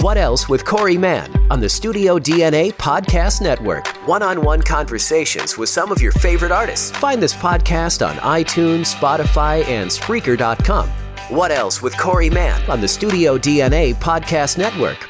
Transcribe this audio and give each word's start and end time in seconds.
What 0.00 0.16
Else 0.16 0.48
with 0.48 0.64
Corey 0.64 0.96
Mann 0.96 1.28
on 1.50 1.58
the 1.58 1.68
Studio 1.68 2.20
DNA 2.20 2.72
Podcast 2.72 3.40
Network. 3.40 3.88
One 4.06 4.22
on 4.22 4.42
one 4.42 4.62
conversations 4.62 5.58
with 5.58 5.68
some 5.68 5.90
of 5.90 6.00
your 6.00 6.12
favorite 6.12 6.52
artists. 6.52 6.92
Find 6.92 7.20
this 7.20 7.34
podcast 7.34 8.06
on 8.06 8.14
iTunes, 8.18 8.94
Spotify, 8.94 9.64
and 9.64 9.90
Spreaker.com. 9.90 10.88
What 11.30 11.50
Else 11.50 11.82
with 11.82 11.98
Corey 11.98 12.30
Mann 12.30 12.62
on 12.70 12.80
the 12.80 12.86
Studio 12.86 13.38
DNA 13.38 13.92
Podcast 13.96 14.56
Network. 14.56 15.08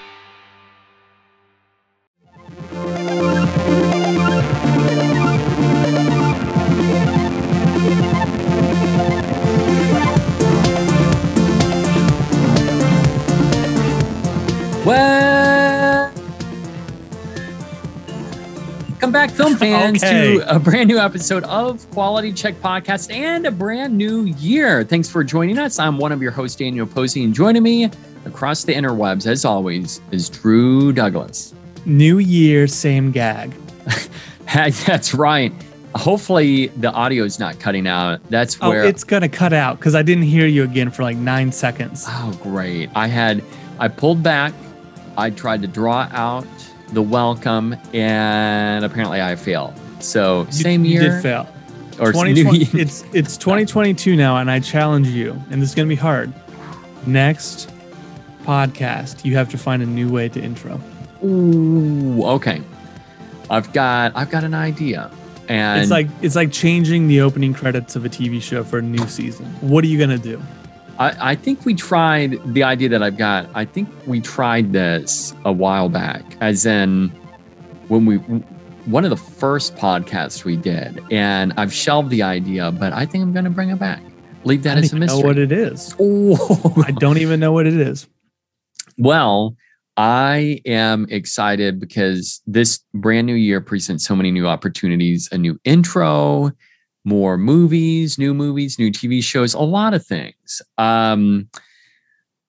Well, 14.89 16.10
come 18.98 19.12
back, 19.12 19.30
film 19.30 19.55
fans, 19.59 20.02
Okay. 20.02 20.38
to 20.38 20.56
a 20.56 20.59
brand 20.59 20.88
new 20.88 20.96
episode 20.98 21.45
of 21.45 21.87
Quality 21.91 22.33
Check 22.33 22.55
Podcast 22.62 23.12
and 23.12 23.45
a 23.46 23.51
brand 23.51 23.98
new 23.98 24.23
year. 24.38 24.84
Thanks 24.84 25.10
for 25.10 25.23
joining 25.23 25.59
us. 25.59 25.79
I'm 25.79 25.98
one 25.98 26.10
of 26.10 26.23
your 26.23 26.30
hosts, 26.30 26.56
Daniel 26.56 26.87
Posey, 26.87 27.23
and 27.23 27.34
joining 27.34 27.62
me 27.62 27.91
across 28.24 28.65
the 28.65 28.73
interwebs, 28.73 29.27
as 29.27 29.45
always, 29.45 30.01
is 30.10 30.30
Drew 30.30 30.91
Douglas. 30.95 31.52
New 31.84 32.16
year, 32.16 32.66
same 32.66 33.10
gag. 33.10 33.52
That's 34.87 35.12
right. 35.12 35.52
Hopefully, 35.96 36.68
the 36.68 36.91
audio 36.93 37.24
is 37.24 37.38
not 37.38 37.60
cutting 37.60 37.87
out. 37.87 38.20
That's 38.30 38.57
Oh, 38.62 38.70
where 38.70 38.84
it's 38.87 39.05
gonna 39.05 39.29
cut 39.29 39.52
out 39.52 39.79
because 39.79 39.95
I 39.95 40.01
didn't 40.01 40.24
hear 40.24 40.46
you 40.46 40.65
again 40.65 40.91
for 40.91 41.02
like 41.02 41.18
nine 41.18 41.52
seconds. 41.52 42.07
Oh, 42.09 42.38
great. 42.43 42.88
I 42.95 43.07
had, 43.07 43.45
I 43.79 43.88
pulled 43.88 44.23
back. 44.23 44.55
I 45.19 45.31
tried 45.31 45.63
to 45.63 45.69
draw 45.69 46.09
out 46.13 46.47
the 46.93 47.03
welcome, 47.03 47.75
and 47.93 48.85
apparently 48.85 49.21
I 49.21 49.35
failed. 49.35 49.75
So, 49.99 50.47
You- 50.47 50.52
same 50.52 50.85
you 50.85 50.93
year. 51.01 51.10
did 51.10 51.23
fail. 51.23 51.49
Or 52.01 52.13
2020 52.13 52.33
new 52.33 52.52
year. 52.52 52.69
it's 52.75 53.05
it's 53.13 53.37
2022 53.37 54.15
now, 54.15 54.37
and 54.37 54.49
I 54.49 54.60
challenge 54.60 55.09
you, 55.09 55.33
and 55.51 55.60
this 55.60 55.71
is 55.71 55.75
gonna 55.75 55.88
be 55.88 55.97
hard. 55.97 56.33
Next 57.05 57.69
podcast, 58.45 59.25
you 59.25 59.35
have 59.35 59.49
to 59.51 59.59
find 59.59 59.83
a 59.83 59.87
new 59.87 60.09
way 60.09 60.29
to 60.29 60.41
intro. 60.41 60.80
Ooh, 61.25 62.23
okay. 62.25 62.63
I've 63.51 63.73
got, 63.73 64.12
I've 64.15 64.31
got 64.31 64.44
an 64.44 64.55
idea. 64.55 65.10
And 65.49 65.81
it's 65.81 65.91
like 65.91 66.06
it's 66.22 66.37
like 66.37 66.53
changing 66.53 67.09
the 67.09 67.22
opening 67.22 67.55
credits 67.55 67.97
of 67.97 68.05
a 68.05 68.09
TV 68.09 68.41
show 68.41 68.62
for 68.62 68.78
a 68.78 68.82
new 68.82 69.06
season. 69.09 69.47
What 69.60 69.82
are 69.82 69.88
you 69.88 69.99
gonna 69.99 70.19
do? 70.19 70.41
I, 70.99 71.31
I 71.31 71.34
think 71.37 71.65
we 71.65 71.75
tried 71.75 72.41
the 72.54 72.65
idea 72.65 72.88
that 72.88 73.03
I've 73.03 73.16
got. 73.16 73.49
I 73.54 73.65
think 73.65 73.88
we 74.06 74.21
tried 74.21 74.72
this 74.72 75.34
a 75.44 75.53
while 75.53 75.88
back, 75.88 76.25
as 76.41 76.66
in 76.66 77.09
when 77.88 78.04
we 78.04 78.16
one 78.16 79.04
of 79.04 79.10
the 79.10 79.16
first 79.16 79.76
podcasts 79.76 80.44
we 80.44 80.56
did, 80.56 81.03
and 81.10 81.53
I've 81.56 81.72
shelved 81.72 82.10
the 82.10 82.22
idea, 82.22 82.72
but 82.72 82.93
I 82.93 83.06
think 83.06 83.22
I'm 83.22 83.32
going 83.32 83.44
to 83.44 83.50
bring 83.50 83.71
it 83.71 83.78
back. 83.78 84.03
Leave 84.44 84.62
that 84.65 84.76
I 84.76 84.81
as 84.81 84.93
a 84.93 84.97
even 84.97 85.06
know 85.06 85.16
what 85.19 85.37
mystery. 85.37 85.44
it 85.44 85.53
is. 85.53 85.94
Oh, 86.00 86.82
I 86.87 86.91
don't 86.93 87.19
even 87.19 87.38
know 87.38 87.53
what 87.53 87.66
it 87.66 87.75
is. 87.75 88.09
well, 88.97 89.56
I 89.97 90.60
am 90.65 91.06
excited 91.10 91.81
because 91.81 92.41
this 92.47 92.81
brand 92.94 93.26
new 93.26 93.34
year 93.34 93.60
presents 93.60 94.06
so 94.06 94.15
many 94.15 94.31
new 94.31 94.47
opportunities, 94.47 95.28
a 95.32 95.38
new 95.38 95.60
intro, 95.65 96.53
more 97.09 97.38
movies, 97.38 98.19
new 98.19 98.34
movies, 98.34 98.78
new 98.78 98.92
TV 98.92 99.22
shows, 99.22 99.54
a 99.54 99.60
lot 99.60 99.94
of 99.94 100.06
things. 100.06 100.60
Um, 100.76 101.48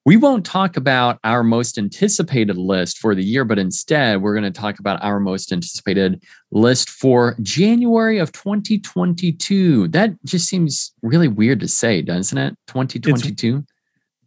we 0.06 0.18
won't 0.18 0.46
talk 0.46 0.76
about 0.76 1.20
our 1.24 1.44
most 1.44 1.78
anticipated 1.78 2.58
list 2.58 2.98
for 2.98 3.14
the 3.14 3.24
year, 3.24 3.46
but 3.46 3.60
instead, 3.60 4.22
we're 4.22 4.34
going 4.34 4.52
to 4.52 4.60
talk 4.60 4.80
about 4.80 5.02
our 5.04 5.20
most 5.20 5.52
anticipated 5.52 6.24
list 6.52 6.90
for 6.90 7.36
January 7.42 8.18
of 8.18 8.32
2022. 8.32 9.88
That 9.90 10.12
just 10.26 10.48
seems 10.48 10.94
really 11.02 11.28
weird 11.28 11.60
to 11.60 11.68
say, 11.68 12.02
doesn't 12.02 12.38
it? 12.38 12.56
2022. 12.68 13.64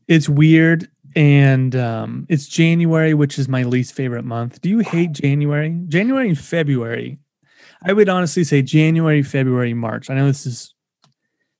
It's 0.08 0.28
weird, 0.28 0.88
and 1.16 1.74
um, 1.74 2.26
it's 2.28 2.46
January, 2.46 3.14
which 3.14 3.38
is 3.38 3.48
my 3.48 3.62
least 3.62 3.94
favorite 3.94 4.24
month. 4.24 4.60
Do 4.60 4.68
you 4.68 4.80
hate 4.80 5.12
January? 5.12 5.76
January 5.88 6.28
and 6.28 6.38
February. 6.38 7.18
I 7.84 7.92
would 7.92 8.08
honestly 8.08 8.44
say 8.44 8.62
January, 8.62 9.22
February, 9.22 9.74
March. 9.74 10.10
I 10.10 10.14
know 10.14 10.26
this 10.26 10.46
is 10.46 10.74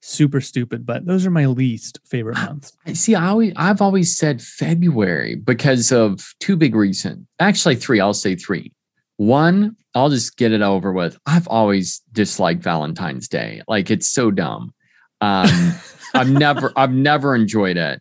super 0.01 0.41
stupid, 0.41 0.85
but 0.85 1.07
those 1.07 1.25
are 1.27 1.31
my 1.31 1.47
least 1.47 2.01
favorite 2.05 2.37
months. 2.37 2.77
I 2.87 2.93
see. 2.93 3.15
I 3.15 3.29
always, 3.29 3.53
I've 3.57 3.81
always 3.81 4.17
said 4.17 4.43
February 4.43 5.37
because 5.37 5.93
of 5.93 6.35
two 6.41 6.57
big 6.57 6.75
reasons. 6.75 7.27
Actually, 7.41 7.77
three. 7.77 8.01
I'll 8.01 8.15
say 8.15 8.35
three. 8.35 8.73
One, 9.17 9.77
I'll 9.95 10.11
just 10.11 10.37
get 10.37 10.53
it 10.53 10.63
over 10.63 10.93
with. 10.93 11.19
I've 11.27 11.47
always 11.49 12.03
disliked 12.13 12.63
Valentine's 12.63 13.29
Day. 13.29 13.63
Like 13.69 13.91
it's 13.91 14.09
so 14.09 14.31
dumb. 14.31 14.73
Um, 15.21 15.49
I've 16.15 16.31
never, 16.31 16.73
I've 16.77 16.93
never 16.93 17.35
enjoyed 17.37 17.77
it. 17.77 18.01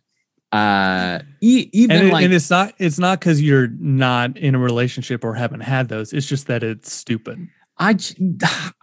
Uh, 0.50 1.20
e- 1.40 1.70
even 1.72 1.96
And, 1.96 2.06
it- 2.08 2.12
like 2.12 2.24
and 2.24 2.34
it's 2.34 2.50
not 2.50 2.74
it's 2.78 2.98
not 2.98 3.20
because 3.20 3.40
you're 3.40 3.68
not 3.68 4.36
in 4.36 4.54
a 4.54 4.58
relationship 4.58 5.24
or 5.24 5.34
haven't 5.34 5.60
had 5.60 5.88
those. 5.88 6.12
It's 6.12 6.26
just 6.26 6.46
that 6.48 6.62
it's 6.62 6.92
stupid. 6.92 7.48
I, 7.78 7.96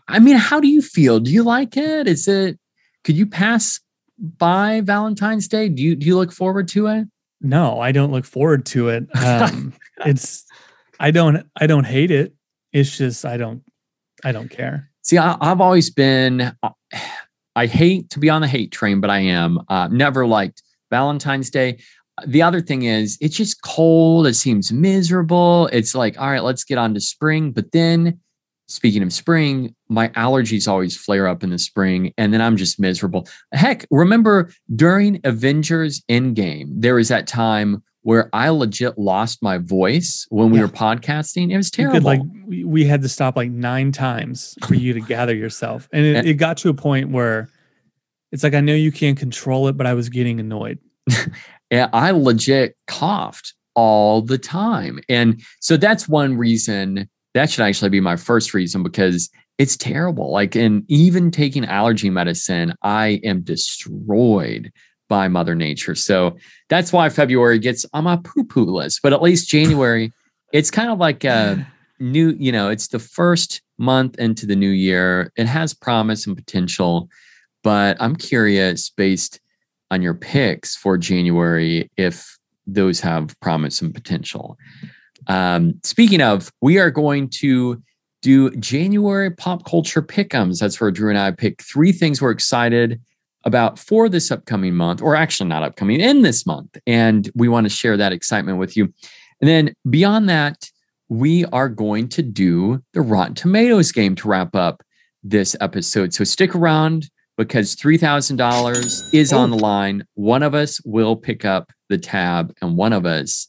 I 0.08 0.20
mean, 0.20 0.38
how 0.38 0.60
do 0.60 0.68
you 0.68 0.82
feel? 0.82 1.20
Do 1.20 1.32
you 1.32 1.44
like 1.44 1.78
it? 1.78 2.08
Is 2.08 2.28
it? 2.28 2.60
Could 3.04 3.16
you 3.18 3.26
pass 3.26 3.80
by 4.18 4.82
Valentine's 4.82 5.48
Day? 5.48 5.70
Do 5.70 5.82
you 5.82 5.96
do 5.96 6.06
you 6.06 6.18
look 6.18 6.32
forward 6.32 6.68
to 6.70 6.88
it? 6.88 7.08
No, 7.42 7.80
I 7.80 7.92
don't 7.92 8.12
look 8.12 8.26
forward 8.26 8.66
to 8.68 8.90
it. 8.90 9.08
Um, 9.16 9.74
it's 10.06 10.46
I 11.00 11.12
don't 11.12 11.46
I 11.56 11.68
don't 11.68 11.86
hate 11.86 12.12
it. 12.12 12.34
It's 12.74 12.98
just 12.98 13.26
I 13.26 13.38
don't 13.38 13.64
I 14.24 14.32
don't 14.32 14.50
care. 14.50 14.90
See, 15.02 15.18
I, 15.18 15.38
I've 15.42 15.62
always 15.62 15.90
been, 15.90 16.56
uh, 16.62 16.70
I 17.56 17.66
hate 17.66 18.10
to 18.12 18.20
be 18.20 18.30
on 18.30 18.42
the 18.42 18.48
hate 18.48 18.72
train, 18.72 19.02
but 19.02 19.10
I 19.10 19.20
am. 19.20 19.60
Uh, 19.68 19.88
never 19.88 20.28
liked 20.28 20.62
Valentine's 20.92 21.50
Day. 21.50 21.80
The 22.28 22.42
other 22.42 22.62
thing 22.62 22.84
is, 22.84 23.18
it's 23.22 23.36
just 23.36 23.62
cold. 23.64 24.28
It 24.28 24.36
seems 24.36 24.72
miserable. 24.72 25.68
It's 25.72 25.96
like, 25.96 26.20
all 26.20 26.30
right, 26.30 26.44
let's 26.44 26.64
get 26.64 26.78
on 26.78 26.94
to 26.94 27.00
spring. 27.00 27.52
But 27.52 27.72
then, 27.72 28.20
speaking 28.70 29.04
of 29.04 29.12
spring, 29.12 29.76
my 29.90 30.08
allergies 30.10 30.68
always 30.68 30.96
flare 30.96 31.28
up 31.28 31.44
in 31.44 31.50
the 31.50 31.60
spring, 31.60 32.14
and 32.18 32.34
then 32.34 32.42
I'm 32.42 32.56
just 32.56 32.80
miserable. 32.80 33.28
Heck, 33.54 33.86
remember 33.92 34.52
during 34.76 35.20
Avengers 35.24 36.02
Endgame, 36.10 36.68
there 36.70 36.96
was 36.96 37.10
that 37.10 37.28
time 37.28 37.84
where 38.04 38.30
I 38.32 38.50
legit 38.50 38.98
lost 38.98 39.44
my 39.44 39.58
voice 39.58 40.26
when 40.30 40.52
we 40.52 40.60
Yeah. 40.60 40.66
were 40.66 40.72
podcasting. 40.72 41.52
It 41.52 41.58
was 41.58 41.70
terrible. 41.70 41.96
could 41.98 42.04
like 42.06 42.22
we, 42.48 42.86
had 42.86 43.02
to 43.02 43.10
stop 43.10 43.36
like 43.36 43.52
nine 43.52 43.92
times 43.92 44.56
for 44.66 44.76
you 44.76 44.94
to 44.94 45.02
gather 45.02 45.36
yourself. 45.36 45.90
And 45.92 46.06
it, 46.06 46.16
And- 46.16 46.28
it 46.30 46.36
got 46.36 46.58
to 46.58 46.70
a 46.70 46.74
point 46.74 47.10
where 47.10 47.50
it's 48.32 48.44
like 48.44 48.54
I 48.54 48.62
know 48.62 48.74
you 48.74 48.92
can't 48.92 49.18
control 49.18 49.68
it, 49.68 49.76
but 49.78 49.86
I 49.86 49.94
was 49.96 50.08
getting 50.10 50.40
annoyed. 50.40 50.80
and 51.72 51.90
I 51.92 52.12
legit 52.12 52.76
coughed 52.88 53.54
all 53.76 54.22
the 54.22 54.38
time. 54.38 55.00
And 55.10 55.42
so 55.60 55.76
that's 55.78 56.08
one 56.08 56.38
reason 56.38 57.10
that 57.34 57.50
should 57.50 57.64
actually 57.64 57.90
be 57.90 58.00
my 58.00 58.16
first 58.16 58.54
reason 58.54 58.84
because 58.84 59.30
it's 59.58 59.78
terrible. 59.78 60.32
Like, 60.32 60.56
and 60.56 60.84
even 60.88 61.32
taking 61.32 61.66
allergy 61.66 62.10
medicine, 62.10 62.74
I 62.82 63.20
am 63.24 63.42
destroyed 63.42 64.72
by 65.10 65.28
Mother 65.28 65.56
Nature. 65.56 65.96
So 65.96 66.38
that's 66.70 66.94
why 66.94 67.10
February 67.10 67.60
gets 67.60 67.86
on 67.94 68.06
my 68.06 68.18
poo 68.18 68.44
poo 68.44 68.66
list. 68.66 69.02
But 69.04 69.14
at 69.14 69.22
least 69.22 69.50
January, 69.50 70.14
it's 70.54 70.72
kind 70.72 70.90
of 70.90 71.00
like 71.00 71.24
a 71.24 71.68
new, 72.00 72.36
you 72.40 72.52
know, 72.52 72.70
it's 72.70 72.88
the 72.88 73.00
first 73.00 73.62
month 73.78 74.18
into 74.18 74.46
the 74.46 74.56
new 74.56 74.70
year. 74.70 75.32
It 75.36 75.48
has 75.48 75.74
promise 75.74 76.26
and 76.26 76.38
potential. 76.38 77.10
But 77.64 77.98
I'm 78.00 78.16
curious, 78.16 78.90
based 78.90 79.40
on 79.92 80.02
your 80.02 80.14
picks 80.14 80.76
for 80.76 80.98
January 80.98 81.90
if 81.98 82.38
those 82.68 83.00
have 83.02 83.38
promise 83.42 83.82
and 83.82 83.94
potential. 83.94 84.58
Um, 85.28 85.80
speaking 85.84 86.22
of, 86.22 86.52
we 86.62 86.78
are 86.78 86.92
going 86.92 87.30
to 87.30 87.82
do 88.22 88.52
January 88.58 89.32
pop 89.32 89.66
culture 89.66 90.02
pickums. 90.02 90.60
That's 90.60 90.80
where 90.80 90.92
Drew 90.92 91.10
and 91.10 91.18
I 91.18 91.32
pick 91.32 91.62
three 91.62 91.92
things 91.92 92.22
we're 92.22 92.32
excited 92.32 93.00
about 93.46 93.80
for 93.80 94.10
this 94.10 94.32
upcoming 94.32 94.76
month, 94.76 95.02
or 95.02 95.16
actually 95.16 95.48
not 95.48 95.64
upcoming, 95.64 96.02
in 96.02 96.22
this 96.22 96.46
month. 96.46 96.78
And 96.86 97.30
we 97.36 97.48
want 97.48 97.66
to 97.66 97.70
share 97.70 97.96
that 97.98 98.12
excitement 98.12 98.58
with 98.58 98.76
you. 98.76 98.94
And 99.42 99.50
then 99.50 99.74
beyond 99.90 100.28
that, 100.30 100.70
we 101.08 101.46
are 101.46 101.70
going 101.70 102.10
to 102.10 102.22
do 102.22 102.84
the 102.94 103.02
Rotten 103.02 103.36
Tomatoes 103.36 103.92
game 103.92 104.16
to 104.16 104.28
wrap 104.28 104.56
up 104.56 104.84
this 105.24 105.56
episode. 105.62 106.14
So 106.14 106.24
stick 106.24 106.54
around 106.54 107.10
because 107.38 107.76
$3,000 107.76 109.14
is 109.14 109.32
on 109.32 109.50
the 109.50 109.58
line. 109.58 110.04
One 110.16 110.44
of 110.44 110.54
us 110.54 110.82
will 110.84 111.16
pick 111.16 111.46
up 111.46 111.72
the 111.88 111.98
tab, 111.98 112.54
and 112.62 112.76
one 112.76 112.94
of 112.94 113.06
us 113.06 113.48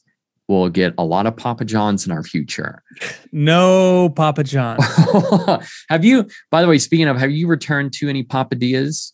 will 0.51 0.69
get 0.69 0.93
a 0.97 1.03
lot 1.03 1.25
of 1.25 1.35
Papa 1.35 1.65
John's 1.65 2.05
in 2.05 2.11
our 2.11 2.23
future. 2.23 2.83
No 3.31 4.09
Papa 4.09 4.43
John. 4.43 4.77
have 5.89 6.03
you, 6.03 6.27
by 6.49 6.61
the 6.61 6.67
way, 6.67 6.77
speaking 6.77 7.07
of, 7.07 7.17
have 7.17 7.31
you 7.31 7.47
returned 7.47 7.93
to 7.93 8.09
any 8.09 8.23
Papadias? 8.23 9.13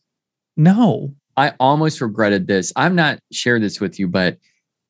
No. 0.56 1.14
I 1.38 1.54
almost 1.60 2.02
regretted 2.02 2.48
this. 2.48 2.74
I've 2.76 2.94
not 2.94 3.20
shared 3.32 3.62
this 3.62 3.80
with 3.80 4.00
you, 4.00 4.08
but 4.08 4.38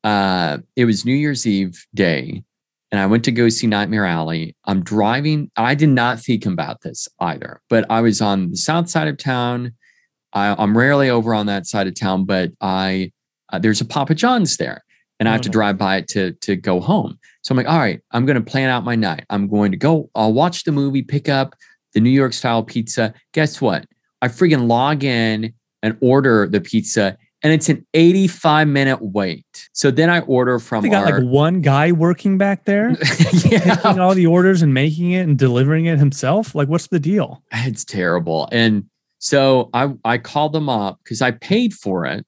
uh, 0.02 0.58
it 0.76 0.86
was 0.86 1.04
New 1.04 1.14
Year's 1.14 1.46
Eve 1.46 1.86
day, 1.94 2.42
and 2.90 3.00
I 3.00 3.06
went 3.06 3.24
to 3.24 3.32
go 3.32 3.50
see 3.50 3.66
Nightmare 3.66 4.06
Alley. 4.06 4.56
I'm 4.64 4.82
driving. 4.82 5.50
I 5.56 5.74
did 5.74 5.90
not 5.90 6.20
think 6.20 6.46
about 6.46 6.80
this 6.80 7.06
either, 7.20 7.60
but 7.68 7.84
I 7.90 8.00
was 8.00 8.22
on 8.22 8.50
the 8.50 8.56
south 8.56 8.88
side 8.88 9.08
of 9.08 9.18
town. 9.18 9.74
I, 10.32 10.62
am 10.62 10.76
rarely 10.76 11.10
over 11.10 11.34
on 11.34 11.46
that 11.46 11.66
side 11.66 11.86
of 11.86 11.98
town, 11.98 12.24
but 12.24 12.52
I 12.60 13.12
uh, 13.52 13.58
there's 13.58 13.80
a 13.80 13.84
Papa 13.84 14.14
John's 14.14 14.56
there, 14.56 14.82
and 15.18 15.28
I 15.28 15.32
have 15.32 15.40
to 15.42 15.48
mm. 15.48 15.52
drive 15.52 15.78
by 15.78 15.96
it 15.96 16.08
to 16.08 16.32
to 16.32 16.56
go 16.56 16.80
home. 16.80 17.18
So 17.42 17.52
I'm 17.52 17.56
like, 17.56 17.68
all 17.68 17.78
right, 17.78 18.00
I'm 18.12 18.26
going 18.26 18.42
to 18.42 18.50
plan 18.50 18.68
out 18.68 18.84
my 18.84 18.94
night. 18.94 19.24
I'm 19.30 19.48
going 19.48 19.70
to 19.72 19.76
go. 19.76 20.10
I'll 20.14 20.32
watch 20.32 20.64
the 20.64 20.72
movie, 20.72 21.02
pick 21.02 21.28
up 21.28 21.54
the 21.94 22.00
New 22.00 22.10
York 22.10 22.32
style 22.32 22.62
pizza. 22.62 23.14
Guess 23.32 23.60
what? 23.60 23.86
I 24.22 24.28
freaking 24.28 24.68
log 24.68 25.04
in 25.04 25.52
and 25.82 25.96
order 26.00 26.48
the 26.48 26.60
pizza, 26.60 27.16
and 27.42 27.52
it's 27.52 27.68
an 27.68 27.86
85 27.94 28.68
minute 28.68 28.98
wait. 29.00 29.68
So 29.72 29.90
then 29.90 30.10
I 30.10 30.20
order 30.20 30.58
from. 30.58 30.82
They 30.82 30.88
got 30.88 31.10
our, 31.10 31.20
like 31.20 31.30
one 31.30 31.60
guy 31.60 31.92
working 31.92 32.38
back 32.38 32.64
there, 32.64 32.90
yeah, 33.44 33.76
taking 33.76 34.00
all 34.00 34.14
the 34.14 34.26
orders 34.26 34.62
and 34.62 34.74
making 34.74 35.12
it 35.12 35.22
and 35.22 35.38
delivering 35.38 35.86
it 35.86 35.98
himself. 35.98 36.54
Like, 36.54 36.68
what's 36.68 36.88
the 36.88 37.00
deal? 37.00 37.42
it's 37.52 37.84
terrible. 37.84 38.48
And 38.52 38.84
so 39.18 39.70
I 39.72 39.92
I 40.04 40.18
called 40.18 40.52
them 40.52 40.68
up 40.68 41.00
because 41.04 41.22
I 41.22 41.32
paid 41.32 41.74
for 41.74 42.04
it, 42.04 42.26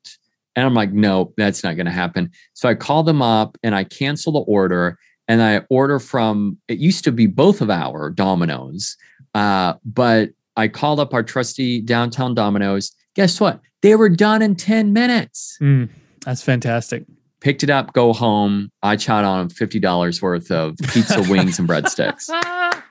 and 0.56 0.66
I'm 0.66 0.74
like, 0.74 0.92
no, 0.92 1.32
that's 1.36 1.62
not 1.62 1.76
going 1.76 1.86
to 1.86 1.92
happen. 1.92 2.30
So 2.54 2.68
I 2.68 2.74
call 2.74 3.02
them 3.02 3.22
up 3.22 3.56
and 3.62 3.74
I 3.74 3.84
cancel 3.84 4.32
the 4.32 4.40
order, 4.40 4.98
and 5.28 5.42
I 5.42 5.62
order 5.70 5.98
from. 5.98 6.58
It 6.68 6.78
used 6.78 7.04
to 7.04 7.12
be 7.12 7.26
both 7.26 7.60
of 7.60 7.70
our 7.70 8.10
Domino's, 8.10 8.96
uh, 9.34 9.74
but 9.84 10.30
I 10.56 10.68
called 10.68 11.00
up 11.00 11.14
our 11.14 11.22
trusty 11.22 11.80
downtown 11.80 12.34
Domino's. 12.34 12.92
Guess 13.14 13.40
what? 13.40 13.60
They 13.82 13.96
were 13.96 14.08
done 14.08 14.42
in 14.42 14.56
10 14.56 14.92
minutes. 14.92 15.56
Mm, 15.60 15.88
that's 16.24 16.42
fantastic. 16.42 17.04
Picked 17.40 17.62
it 17.62 17.70
up, 17.70 17.94
go 17.94 18.12
home. 18.12 18.70
I 18.82 18.96
chowed 18.96 19.24
on 19.24 19.48
$50 19.48 20.20
worth 20.20 20.50
of 20.50 20.76
pizza, 20.92 21.22
wings, 21.22 21.58
and 21.58 21.68
breadsticks. 21.68 22.28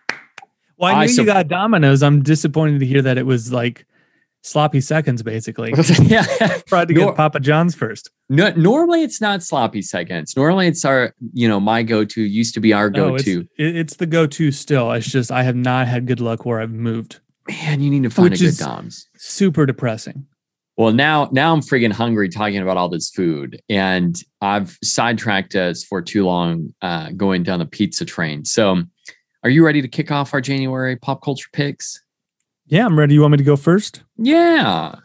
Well, 0.79 0.95
I 0.95 1.03
I 1.03 1.05
knew 1.07 1.11
you 1.11 1.25
got 1.25 1.49
Domino's. 1.49 2.01
I'm 2.01 2.23
disappointed 2.23 2.79
to 2.79 2.85
hear 2.85 3.01
that 3.01 3.17
it 3.17 3.25
was 3.25 3.51
like 3.51 3.85
sloppy 4.43 4.81
seconds, 4.81 5.23
basically. 5.23 5.73
yeah. 6.03 6.23
Tried 6.67 6.87
to 6.89 6.93
Nor- 6.93 7.07
get 7.07 7.15
Papa 7.15 7.39
John's 7.39 7.75
first. 7.75 8.09
No, 8.29 8.51
normally 8.51 9.03
it's 9.03 9.21
not 9.21 9.43
sloppy 9.43 9.81
seconds. 9.81 10.35
Normally 10.35 10.67
it's 10.67 10.85
our, 10.85 11.13
you 11.33 11.47
know, 11.47 11.59
my 11.59 11.83
go-to 11.83 12.21
used 12.21 12.53
to 12.53 12.59
be 12.59 12.73
our 12.73 12.89
go-to. 12.89 13.47
it- 13.57 13.75
it's 13.75 13.95
the 13.95 14.05
go-to 14.05 14.51
still. 14.51 14.91
It's 14.91 15.07
just 15.07 15.31
I 15.31 15.43
have 15.43 15.55
not 15.55 15.87
had 15.87 16.05
good 16.07 16.21
luck 16.21 16.45
where 16.45 16.59
I've 16.61 16.71
moved. 16.71 17.19
Man, 17.47 17.81
you 17.81 17.89
need 17.89 18.03
to 18.03 18.09
find 18.09 18.29
Which 18.29 18.41
a 18.41 18.45
good 18.45 18.57
Doms. 18.57 19.07
Super 19.15 19.65
depressing. 19.65 20.27
Well, 20.77 20.93
now 20.93 21.27
now 21.33 21.51
I'm 21.51 21.59
friggin' 21.59 21.91
hungry 21.91 22.29
talking 22.29 22.59
about 22.59 22.77
all 22.77 22.87
this 22.87 23.09
food, 23.09 23.61
and 23.67 24.15
I've 24.39 24.77
sidetracked 24.81 25.53
us 25.55 25.83
for 25.83 26.01
too 26.01 26.25
long 26.25 26.73
uh, 26.81 27.09
going 27.17 27.43
down 27.43 27.59
the 27.59 27.65
pizza 27.65 28.05
train. 28.05 28.45
So, 28.45 28.83
are 29.43 29.49
you 29.49 29.65
ready 29.65 29.81
to 29.81 29.89
kick 29.89 30.09
off 30.09 30.33
our 30.33 30.39
January 30.39 30.95
pop 30.95 31.21
culture 31.21 31.49
picks? 31.51 32.01
Yeah, 32.69 32.85
I'm 32.85 32.97
ready. 32.97 33.15
You 33.15 33.21
want 33.21 33.31
me 33.31 33.37
to 33.37 33.43
go 33.43 33.55
first? 33.55 34.03
Yeah. 34.17 34.95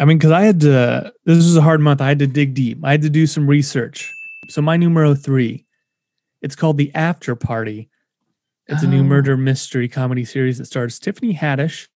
I 0.00 0.04
mean, 0.04 0.18
because 0.18 0.32
I 0.32 0.42
had 0.42 0.60
to, 0.60 1.12
this 1.24 1.36
was 1.36 1.56
a 1.56 1.62
hard 1.62 1.80
month. 1.80 2.00
I 2.00 2.08
had 2.08 2.18
to 2.18 2.26
dig 2.26 2.54
deep. 2.54 2.78
I 2.82 2.90
had 2.90 3.02
to 3.02 3.10
do 3.10 3.26
some 3.26 3.46
research. 3.46 4.12
So, 4.48 4.60
my 4.60 4.76
numero 4.76 5.14
three, 5.14 5.64
it's 6.42 6.56
called 6.56 6.76
The 6.76 6.92
After 6.94 7.36
Party. 7.36 7.88
It's 8.66 8.82
a 8.82 8.88
new 8.88 9.00
Oh. 9.00 9.04
murder 9.04 9.36
mystery 9.36 9.88
comedy 9.88 10.24
series 10.24 10.58
that 10.58 10.64
stars 10.66 10.98
Tiffany 10.98 11.34
Haddish, 11.34 11.86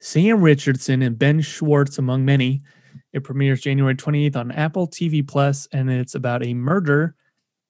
Sam 0.00 0.40
Richardson, 0.40 1.02
and 1.02 1.18
Ben 1.18 1.40
Schwartz, 1.42 1.98
among 1.98 2.24
many. 2.24 2.62
It 3.12 3.24
premieres 3.24 3.60
January 3.60 3.94
28th 3.94 4.36
on 4.36 4.50
Apple 4.52 4.86
TV 4.88 5.22
Plus, 5.26 5.68
and 5.72 5.90
it's 5.90 6.14
about 6.14 6.44
a 6.44 6.54
murder 6.54 7.14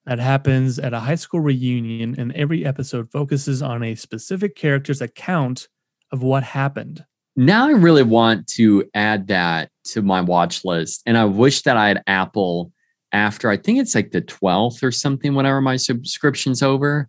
that 0.07 0.19
happens 0.19 0.79
at 0.79 0.93
a 0.95 1.01
high 1.01 1.15
school 1.17 1.41
reunion, 1.41 2.15
and 2.19 2.33
every 2.33 2.65
episode 2.65 3.11
focuses 3.11 3.63
on 3.63 3.83
a 3.83 3.95
specific 3.95 4.55
character's 4.55 5.01
account 5.01 5.69
of 6.15 6.23
what 6.23 6.43
happened. 6.45 7.05
Now 7.37 7.67
I 7.67 7.73
really 7.73 8.05
want 8.05 8.47
to 8.51 8.89
add 8.95 9.27
that 9.27 9.69
to 9.87 10.01
my 10.03 10.21
watch 10.21 10.65
list, 10.65 11.03
and 11.05 11.19
I 11.19 11.25
wish 11.25 11.63
that 11.63 11.77
I 11.77 11.89
had 11.89 12.03
Apple 12.07 12.73
after 13.13 13.51
I 13.51 13.57
think 13.57 13.81
it's 13.81 13.95
like 13.95 14.13
the 14.13 14.23
12th 14.23 14.83
or 14.83 14.93
something. 14.93 15.35
Whenever 15.35 15.61
my 15.61 15.77
subscription's 15.77 16.63
over, 16.63 17.09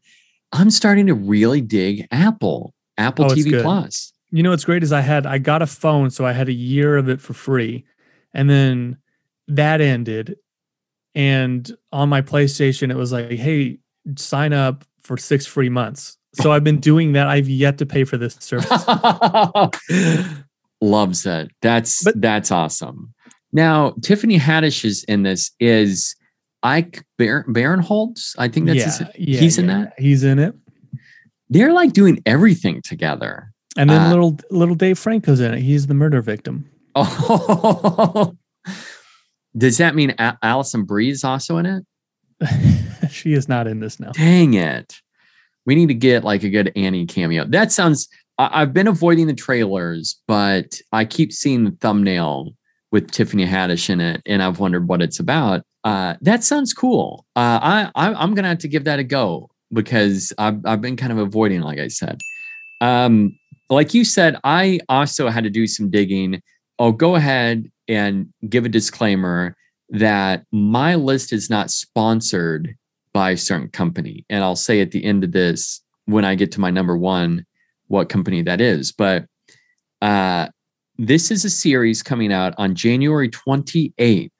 I'm 0.52 0.72
starting 0.72 1.06
to 1.08 1.14
really 1.14 1.62
dig 1.62 2.08
Apple, 2.12 2.74
Apple 2.98 3.26
Oh, 3.26 3.30
TV. 3.36 3.62
Plus. 3.62 4.14
you 4.32 4.42
know 4.42 4.50
what's 4.50 4.66
great 4.66 4.82
is 4.84 4.92
I 4.92 5.02
had 5.02 5.28
I 5.28 5.38
got 5.38 5.62
a 5.62 5.68
phone, 5.68 6.10
so 6.10 6.26
I 6.26 6.34
had 6.34 6.50
a 6.50 6.54
year 6.54 6.98
of 6.98 7.08
it 7.08 7.22
for 7.22 7.34
free, 7.34 7.86
and 8.34 8.50
then 8.50 8.98
that 9.48 9.80
ended, 9.80 10.38
and 11.14 11.70
on 11.92 12.10
my 12.10 12.22
PlayStation 12.24 12.90
it 12.90 12.98
was 12.98 13.12
like, 13.12 13.30
hey, 13.32 13.78
sign 14.18 14.54
up 14.54 14.84
for 15.04 15.18
six 15.18 15.46
free 15.46 15.70
months. 15.70 16.18
So 16.36 16.52
I've 16.52 16.64
been 16.64 16.80
doing 16.80 17.14
that. 17.14 17.28
I've 17.28 17.50
yet 17.50 17.78
to 17.80 17.86
pay 17.86 18.04
for 18.04 18.18
this 18.18 18.36
service. 18.40 18.70
Loves 20.82 21.26
it. 21.26 21.52
That's 21.62 22.04
But- 22.04 22.20
that's 22.22 22.52
awesome. 22.52 23.14
Now 23.52 23.96
Tiffany 24.02 24.38
Haddish 24.38 24.84
is 24.84 25.04
in 25.06 25.24
this. 25.24 25.52
Is 25.60 26.16
Ike 26.64 27.04
Bar- 27.18 27.46
Barinholtz? 27.48 28.36
I 28.38 28.48
think 28.50 28.66
that's 28.68 28.98
his, 28.98 29.08
yeah, 29.18 29.40
he's 29.40 29.58
in 29.58 29.68
that. 29.68 29.94
He's 29.98 30.24
in 30.24 30.40
it, 30.40 30.54
They're 31.50 31.72
like 31.74 31.94
doing 31.94 32.22
everything 32.26 32.82
together. 32.84 33.52
and 33.78 33.90
then 33.90 34.02
Uh, 34.02 34.10
little 34.10 34.38
little 34.52 34.76
Dave 34.76 35.00
Franco's 35.00 35.40
in 35.40 35.54
it. 35.54 35.62
He's 35.62 35.88
the 35.88 35.94
murder 35.94 36.22
victim. 36.22 36.66
Oh, 36.96 38.34
does 39.58 39.78
that 39.78 39.96
mean 39.96 40.14
A- 40.20 40.38
Alison 40.44 40.84
Brie 40.84 41.10
is 41.10 41.24
also 41.24 41.58
in 41.58 41.66
it? 41.66 41.86
she 43.10 43.32
is 43.34 43.48
not 43.48 43.68
in 43.68 43.80
this 43.80 44.00
now. 44.00 44.12
Dang 44.12 44.54
it. 44.56 45.00
We 45.66 45.76
need 45.76 45.88
to 45.88 45.94
get 45.94 46.24
like 46.24 46.44
a 46.44 46.50
good 46.50 46.72
Annie 46.76 47.06
cameo. 47.06 47.46
That 47.46 47.72
sounds, 47.72 48.08
I- 48.38 48.62
I've 48.62 48.74
been 48.74 48.88
avoiding 48.88 49.28
the 49.28 49.34
trailers, 49.34 50.22
but 50.28 50.80
I 50.92 51.06
keep 51.06 51.32
seeing 51.34 51.64
the 51.64 51.72
thumbnail 51.82 52.54
with 52.92 53.12
Tiffany 53.12 53.46
Haddish 53.46 53.90
in 53.90 54.00
it, 54.00 54.22
and 54.26 54.42
I've 54.42 54.60
wondered 54.60 54.88
what 54.88 55.02
it's 55.02 55.20
about. 55.20 55.64
Uh, 55.84 56.16
that 56.22 56.44
sounds 56.44 56.74
cool. 56.74 57.26
Uh, 57.36 57.60
I, 57.62 57.92
I 57.96 58.14
I'm 58.14 58.34
gonna 58.34 58.48
have 58.48 58.60
to 58.60 58.68
give 58.68 58.86
that 58.86 59.00
a 59.00 59.04
go 59.04 59.50
because 59.74 60.32
I've 60.38 60.60
I've 60.66 60.82
been 60.82 60.96
kind 60.96 61.12
of 61.12 61.18
avoiding, 61.18 61.62
like 61.62 61.80
I 61.80 61.90
said. 61.90 62.20
Um, 62.82 63.38
like 63.70 63.94
you 63.94 64.04
said, 64.04 64.38
I 64.44 64.80
also 64.90 65.30
had 65.30 65.44
to 65.44 65.50
do 65.50 65.68
some 65.68 65.90
digging. 65.90 66.42
I'll 66.80 66.92
go 66.92 67.16
ahead 67.16 67.70
and 67.88 68.30
give 68.48 68.66
a 68.66 68.70
disclaimer 68.70 69.56
that 69.90 70.44
my 70.52 70.96
list 70.96 71.34
is 71.34 71.50
not 71.50 71.72
sponsored 71.72 72.76
by 73.16 73.32
a 73.32 73.38
certain 73.38 73.70
company. 73.70 74.26
And 74.30 74.44
I'll 74.44 74.58
say 74.58 74.82
at 74.82 74.92
the 74.92 75.06
end 75.06 75.24
of 75.24 75.32
this, 75.32 75.82
when 76.04 76.26
I 76.26 76.36
get 76.36 76.52
to 76.52 76.60
my 76.60 76.70
number 76.70 76.98
one, 76.98 77.46
what 77.88 78.10
company 78.10 78.42
that 78.42 78.60
is. 78.60 78.92
But 78.92 79.24
uh, 80.02 80.50
this 80.98 81.32
is 81.32 81.46
a 81.46 81.50
series 81.50 82.04
coming 82.04 82.34
out 82.34 82.54
on 82.58 82.76
January 82.76 83.30
28th. 83.30 84.32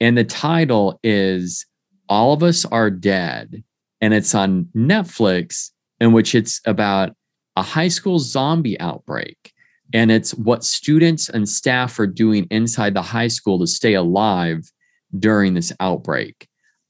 And 0.00 0.18
the 0.18 0.24
title 0.24 0.98
is 1.04 1.66
All 2.08 2.32
of 2.32 2.42
Us 2.42 2.64
Are 2.64 2.90
Dead. 2.90 3.62
And 4.00 4.12
it's 4.12 4.34
on 4.34 4.64
Netflix, 4.74 5.70
in 6.00 6.12
which 6.12 6.34
it's 6.34 6.60
about 6.66 7.14
a 7.54 7.62
high 7.62 7.86
school 7.86 8.18
zombie 8.18 8.78
outbreak. 8.80 9.52
And 9.92 10.10
it's 10.10 10.34
what 10.34 10.64
students 10.64 11.28
and 11.28 11.48
staff 11.48 11.96
are 12.00 12.08
doing 12.08 12.48
inside 12.50 12.94
the 12.94 13.02
high 13.02 13.28
school 13.28 13.60
to 13.60 13.68
stay 13.68 13.94
alive 13.94 14.68
during 15.16 15.54
this 15.54 15.72
outbreak. 15.78 16.48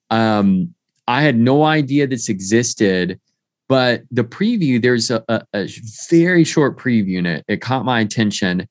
Um, 0.09 0.74
I 1.07 1.23
had 1.23 1.37
no 1.37 1.65
idea 1.65 2.07
this 2.07 2.29
existed, 2.29 3.21
but 3.69 4.03
the 4.11 4.25
preview, 4.25 4.81
there's 4.81 5.11
a, 5.11 5.23
a, 5.29 5.43
a 5.55 5.69
very 6.11 6.45
short 6.45 6.79
preview 6.79 7.19
in 7.19 7.27
it. 7.27 7.45
It 7.49 7.61
caught 7.61 7.85
my 7.85 8.01
attention. 8.01 8.69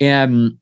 And 0.00 0.58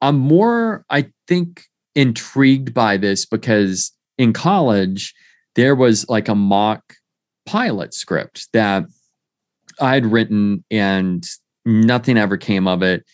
I'm 0.00 0.18
more, 0.18 0.84
I 0.90 1.06
think, 1.26 1.64
intrigued 1.94 2.72
by 2.74 2.96
this 2.96 3.26
because 3.26 3.92
in 4.18 4.32
college, 4.32 5.14
there 5.54 5.74
was 5.74 6.08
like 6.08 6.28
a 6.28 6.34
mock 6.34 6.94
pilot 7.46 7.94
script 7.94 8.48
that 8.52 8.84
I 9.80 9.94
had 9.94 10.06
written 10.06 10.64
and 10.70 11.24
nothing 11.64 12.16
ever 12.16 12.36
came 12.36 12.68
of 12.68 12.82
it. 12.82 13.04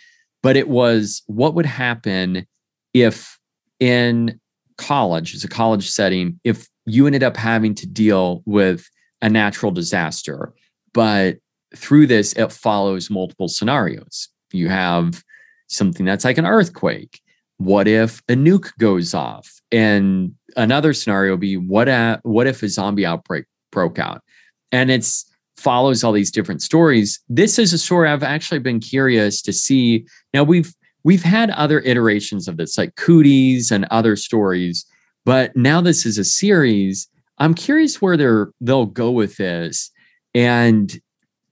But 0.43 0.57
it 0.57 0.69
was 0.69 1.23
what 1.27 1.55
would 1.55 1.67
happen 1.67 2.47
if 2.93 3.39
in 3.81 4.39
college, 4.77 5.35
as 5.35 5.45
a 5.45 5.49
college 5.49 5.89
setting, 5.89 6.39
if 6.45 6.69
you 6.87 7.07
ended 7.07 7.23
up 7.23 7.37
having 7.37 7.75
to 7.77 7.87
deal 7.87 8.43
with 8.47 8.89
a 9.23 9.29
natural 9.29 9.73
disaster. 9.73 10.53
But 10.93 11.39
through 11.75 12.07
this, 12.07 12.33
it 12.35 12.53
follows 12.53 13.11
multiple 13.11 13.49
scenarios. 13.49 14.29
You 14.53 14.69
have 14.69 15.23
something 15.69 16.07
that's 16.07 16.25
like 16.25 16.39
an 16.39 16.47
earthquake. 16.47 17.21
What 17.57 17.89
if 17.89 18.21
a 18.29 18.35
nuke 18.35 18.77
goes 18.79 19.15
off? 19.15 19.51
And 19.73 20.35
another 20.57 20.93
scenario 20.93 21.33
would 21.33 21.41
be 21.41 21.57
what, 21.57 21.89
a, 21.89 22.21
what 22.23 22.47
if 22.47 22.63
a 22.63 22.69
zombie 22.69 23.07
outbreak 23.07 23.47
broke 23.73 23.99
out? 23.99 24.23
And 24.71 24.91
it's 24.91 25.31
follows 25.57 26.05
all 26.05 26.13
these 26.13 26.31
different 26.31 26.63
stories. 26.63 27.21
This 27.29 27.59
is 27.59 27.73
a 27.73 27.79
story 27.79 28.09
I've 28.09 28.23
actually 28.23 28.59
been 28.59 28.81
curious 28.81 29.41
to 29.43 29.53
see. 29.53 30.05
Now 30.33 30.43
we've 30.43 30.75
we've 31.05 31.23
had 31.23 31.51
other 31.51 31.81
iterations 31.81 32.49
of 32.49 32.57
this, 32.57 32.77
like 32.77 32.97
Cooties 32.97 33.71
and 33.71 33.87
other 33.91 34.17
stories 34.17 34.85
But 35.25 35.57
now 35.57 35.81
this 35.81 36.05
is 36.05 36.19
a 36.19 36.25
series. 36.25 37.09
I'm 37.39 37.55
curious 37.55 38.01
where 38.01 38.17
they're 38.17 38.53
they'll 38.61 38.87
go 38.87 39.11
with 39.11 39.37
this, 39.37 39.91
and 40.35 40.93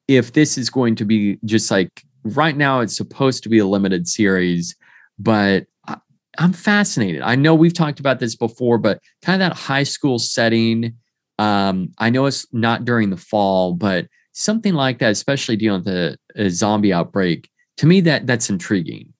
if 0.09 0.33
this 0.33 0.59
is 0.59 0.71
going 0.71 0.97
to 0.97 1.05
be 1.05 1.38
just 1.45 1.71
like 1.71 2.05
right 2.25 2.57
now, 2.57 2.81
it's 2.81 2.97
supposed 2.97 3.43
to 3.43 3.49
be 3.49 3.59
a 3.59 3.67
limited 3.67 4.07
series, 4.07 4.76
but 5.19 5.67
I, 5.87 5.97
I'm 6.38 6.52
fascinated. 6.52 7.23
I 7.23 7.35
know 7.35 7.55
we've 7.55 7.75
talked 7.75 8.00
about 8.00 8.21
this 8.21 8.37
before, 8.37 8.79
but 8.79 9.00
kind 9.23 9.43
of 9.43 9.50
that 9.50 9.57
high 9.57 9.83
school 9.83 10.19
setting. 10.19 10.95
Um, 11.38 11.93
I 11.99 12.11
know 12.11 12.26
it's 12.26 12.47
not 12.52 12.85
during 12.85 13.11
the 13.11 13.17
fall, 13.17 13.75
but 13.75 14.07
something 14.33 14.75
like 14.75 14.99
that, 14.99 15.11
especially 15.11 15.57
dealing 15.57 15.83
with 15.83 15.88
a, 15.88 16.17
a 16.37 16.50
zombie 16.50 16.93
outbreak, 16.93 17.49
to 17.79 17.87
me 17.87 18.00
that 18.02 18.26
that's 18.26 18.50
intriguing, 18.50 19.12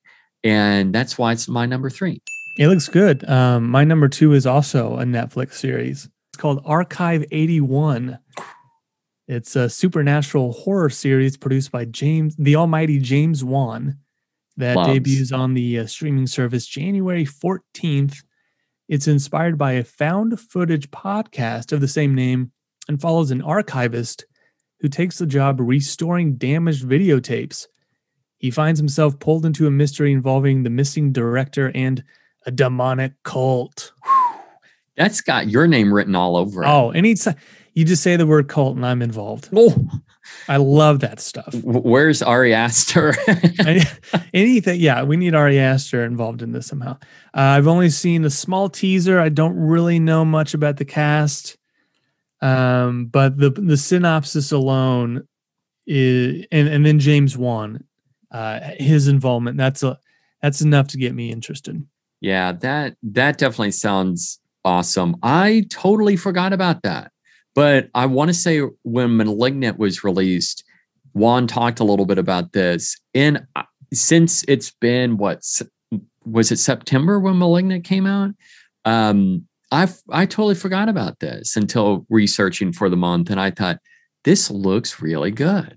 and 0.45 0.95
that's 0.95 1.19
why 1.19 1.33
it's 1.33 1.49
my 1.49 1.67
number 1.67 1.91
three. 1.91 2.23
It 2.57 2.69
looks 2.69 2.89
good. 2.89 3.29
Um, 3.29 3.71
my 3.71 3.85
number 3.85 4.09
two 4.09 4.35
is 4.35 4.47
also 4.47 4.97
a 4.97 5.05
Netflix 5.05 5.55
series. 5.55 6.09
It's 6.33 6.39
called 6.39 6.63
Archive 6.65 7.25
81. 7.31 8.19
It's 9.27 9.57
a 9.57 9.71
supernatural 9.71 10.53
horror 10.53 10.91
series 10.91 11.37
produced 11.37 11.73
by 11.73 11.87
James, 11.87 12.37
the 12.37 12.57
almighty 12.57 12.99
James 12.99 13.43
Wan, 13.43 13.97
that 14.59 14.77
debuts 14.87 15.33
on 15.33 15.55
the 15.55 15.79
uh, 15.79 15.87
streaming 15.87 16.27
service 16.27 16.67
January 16.67 17.25
14th. 17.25 18.23
It's 18.89 19.09
inspired 19.09 19.57
by 19.57 19.73
a 19.73 19.85
found 19.85 20.39
footage 20.39 20.91
podcast 20.91 21.73
of 21.73 21.81
the 21.81 21.89
same 21.89 22.15
name 22.15 22.53
and 22.89 23.01
follows 23.01 23.31
an 23.31 23.41
archivist 23.41 24.27
who 24.81 24.89
takes 24.89 25.19
the 25.19 25.27
job 25.27 25.59
restoring 25.61 26.35
damaged 26.35 26.85
videotapes. 26.85 27.67
He 28.39 28.51
finds 28.51 28.79
himself 28.81 29.19
pulled 29.19 29.47
into 29.47 29.67
a 29.67 29.71
mystery 29.71 30.13
involving 30.13 30.63
the 30.63 30.71
missing 30.71 31.13
director 31.13 31.71
and 31.75 32.03
a 32.47 32.51
demonic 32.51 33.13
cult. 33.23 33.93
That's 34.97 35.21
got 35.21 35.49
your 35.49 35.67
name 35.67 35.93
written 35.93 36.15
all 36.15 36.37
over 36.37 36.63
it. 36.63 36.67
Oh, 36.67 36.91
anytime 36.91 37.37
you 37.75 37.85
just 37.85 38.03
say 38.03 38.17
the 38.17 38.27
word 38.27 38.49
cult 38.49 38.77
and 38.77 38.85
I'm 38.85 39.03
involved. 39.03 39.49
Oh, 39.55 39.75
I 40.49 40.59
love 40.59 41.01
that 41.01 41.21
stuff. 41.21 41.55
where's 41.63 42.23
Ari 42.23 42.55
Aster? 42.55 43.15
Anything, 44.35 44.81
yeah, 44.81 45.03
we 45.03 45.17
need 45.17 45.35
Ari 45.35 45.59
Aster 45.59 46.05
involved 46.05 46.43
in 46.43 46.53
this 46.53 46.67
somehow. 46.67 46.99
Uh, 47.35 47.57
I've 47.57 47.67
only 47.67 47.91
seen 47.91 48.25
a 48.25 48.31
small 48.31 48.69
teaser. 48.69 49.19
I 49.19 49.31
don't 49.31 49.57
really 49.57 49.99
know 49.99 50.25
much 50.25 50.55
about 50.55 50.77
the 50.77 50.85
cast, 50.85 51.57
um, 52.41 53.07
but 53.07 53.39
the 53.39 53.51
the 53.51 53.77
synopsis 53.77 54.53
alone 54.53 55.27
is, 55.87 56.47
and 56.53 56.69
and 56.69 56.85
then 56.85 56.99
James 56.99 57.37
Wan, 57.37 57.85
uh, 58.31 58.61
his 58.79 59.09
involvement. 59.09 59.57
That's 59.57 59.83
a 59.83 59.99
that's 60.43 60.61
enough 60.61 60.89
to 60.89 60.99
get 60.99 61.15
me 61.15 61.31
interested. 61.31 61.87
Yeah, 62.23 62.53
that 62.53 62.97
that 63.03 63.37
definitely 63.37 63.73
sounds 63.73 64.39
awesome. 64.65 65.17
I 65.25 65.67
totally 65.71 66.17
forgot 66.17 66.53
about 66.53 66.83
that. 66.85 67.11
But 67.55 67.91
I 67.95 68.07
want 68.07 68.29
to 68.29 68.35
say 68.35 68.61
when 68.85 69.17
Malignant 69.17 69.77
was 69.79 70.05
released, 70.05 70.65
Wan 71.15 71.47
talked 71.47 71.81
a 71.81 71.85
little 71.85 72.07
bit 72.07 72.19
about 72.19 72.53
this. 72.53 72.97
And 73.13 73.45
since 73.93 74.45
it's 74.49 74.71
been 74.71 75.17
what 75.19 75.43
was 76.25 76.53
it 76.53 76.59
September 76.59 77.19
when 77.19 77.39
Malignant 77.39 77.85
came 77.85 78.07
out? 78.07 78.31
Um, 78.85 79.47
I 79.73 79.89
I 80.11 80.25
totally 80.27 80.55
forgot 80.55 80.89
about 80.89 81.19
this 81.19 81.57
until 81.57 82.07
researching 82.09 82.73
for 82.73 82.89
the 82.89 82.97
month, 82.97 83.31
and 83.31 83.41
I 83.41 83.51
thought 83.51 83.79
this 84.25 84.49
looks 84.49 85.03
really 85.03 85.33
good. 85.33 85.77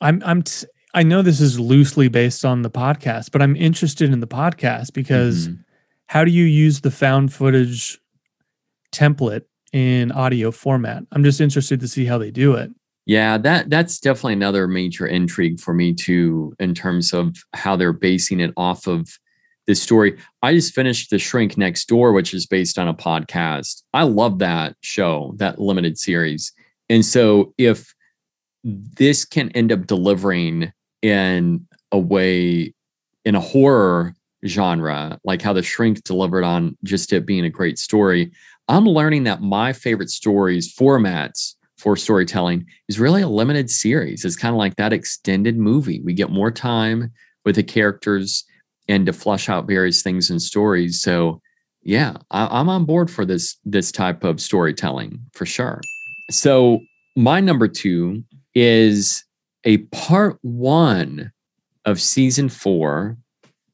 I'm 0.00 0.20
I'm 0.26 0.42
t- 0.42 0.66
I 0.94 1.04
know 1.04 1.22
this 1.22 1.40
is 1.40 1.60
loosely 1.60 2.08
based 2.08 2.44
on 2.44 2.62
the 2.62 2.70
podcast, 2.70 3.30
but 3.30 3.42
I'm 3.42 3.54
interested 3.54 4.12
in 4.12 4.18
the 4.20 4.26
podcast 4.26 4.92
because 4.92 5.48
Mhm. 5.48 5.58
How 6.08 6.24
do 6.24 6.30
you 6.30 6.44
use 6.44 6.80
the 6.80 6.90
found 6.90 7.32
footage 7.32 7.98
template 8.92 9.44
in 9.72 10.10
audio 10.12 10.50
format? 10.50 11.04
I'm 11.12 11.22
just 11.22 11.40
interested 11.40 11.80
to 11.80 11.88
see 11.88 12.04
how 12.04 12.18
they 12.18 12.30
do 12.30 12.54
it. 12.54 12.70
Yeah, 13.06 13.38
that 13.38 13.70
that's 13.70 14.00
definitely 14.00 14.34
another 14.34 14.68
major 14.68 15.06
intrigue 15.06 15.60
for 15.60 15.72
me 15.72 15.94
too, 15.94 16.54
in 16.58 16.74
terms 16.74 17.14
of 17.14 17.36
how 17.54 17.76
they're 17.76 17.92
basing 17.92 18.40
it 18.40 18.52
off 18.56 18.86
of 18.86 19.08
this 19.66 19.82
story. 19.82 20.18
I 20.42 20.54
just 20.54 20.74
finished 20.74 21.10
The 21.10 21.18
Shrink 21.18 21.56
Next 21.56 21.86
Door, 21.88 22.12
which 22.12 22.34
is 22.34 22.46
based 22.46 22.78
on 22.78 22.88
a 22.88 22.94
podcast. 22.94 23.82
I 23.94 24.02
love 24.02 24.38
that 24.40 24.76
show, 24.80 25.34
that 25.36 25.60
limited 25.60 25.98
series. 25.98 26.52
And 26.90 27.04
so 27.04 27.54
if 27.58 27.94
this 28.64 29.24
can 29.24 29.50
end 29.50 29.72
up 29.72 29.86
delivering 29.86 30.72
in 31.02 31.66
a 31.92 31.98
way 31.98 32.74
in 33.24 33.34
a 33.34 33.40
horror 33.40 34.14
genre, 34.46 35.18
like 35.24 35.42
how 35.42 35.52
The 35.52 35.62
Shrink 35.62 36.04
delivered 36.04 36.44
on 36.44 36.76
just 36.84 37.12
it 37.12 37.26
being 37.26 37.44
a 37.44 37.50
great 37.50 37.78
story, 37.78 38.30
I'm 38.68 38.84
learning 38.84 39.24
that 39.24 39.42
my 39.42 39.72
favorite 39.72 40.10
stories, 40.10 40.74
formats 40.74 41.54
for 41.78 41.96
storytelling 41.96 42.66
is 42.88 43.00
really 43.00 43.22
a 43.22 43.28
limited 43.28 43.70
series. 43.70 44.24
It's 44.24 44.36
kind 44.36 44.54
of 44.54 44.58
like 44.58 44.76
that 44.76 44.92
extended 44.92 45.56
movie. 45.56 46.00
We 46.00 46.12
get 46.12 46.30
more 46.30 46.50
time 46.50 47.12
with 47.44 47.54
the 47.54 47.62
characters 47.62 48.44
and 48.88 49.06
to 49.06 49.12
flush 49.12 49.48
out 49.48 49.66
various 49.66 50.02
things 50.02 50.30
in 50.30 50.40
stories. 50.40 51.00
So 51.00 51.40
yeah, 51.82 52.16
I, 52.30 52.46
I'm 52.60 52.68
on 52.68 52.84
board 52.84 53.10
for 53.10 53.24
this 53.24 53.56
this 53.64 53.92
type 53.92 54.24
of 54.24 54.40
storytelling 54.40 55.20
for 55.32 55.46
sure. 55.46 55.80
So 56.30 56.80
my 57.16 57.40
number 57.40 57.68
two 57.68 58.24
is 58.54 59.24
a 59.64 59.78
part 59.78 60.38
one 60.42 61.32
of 61.84 62.00
season 62.00 62.48
four 62.48 63.16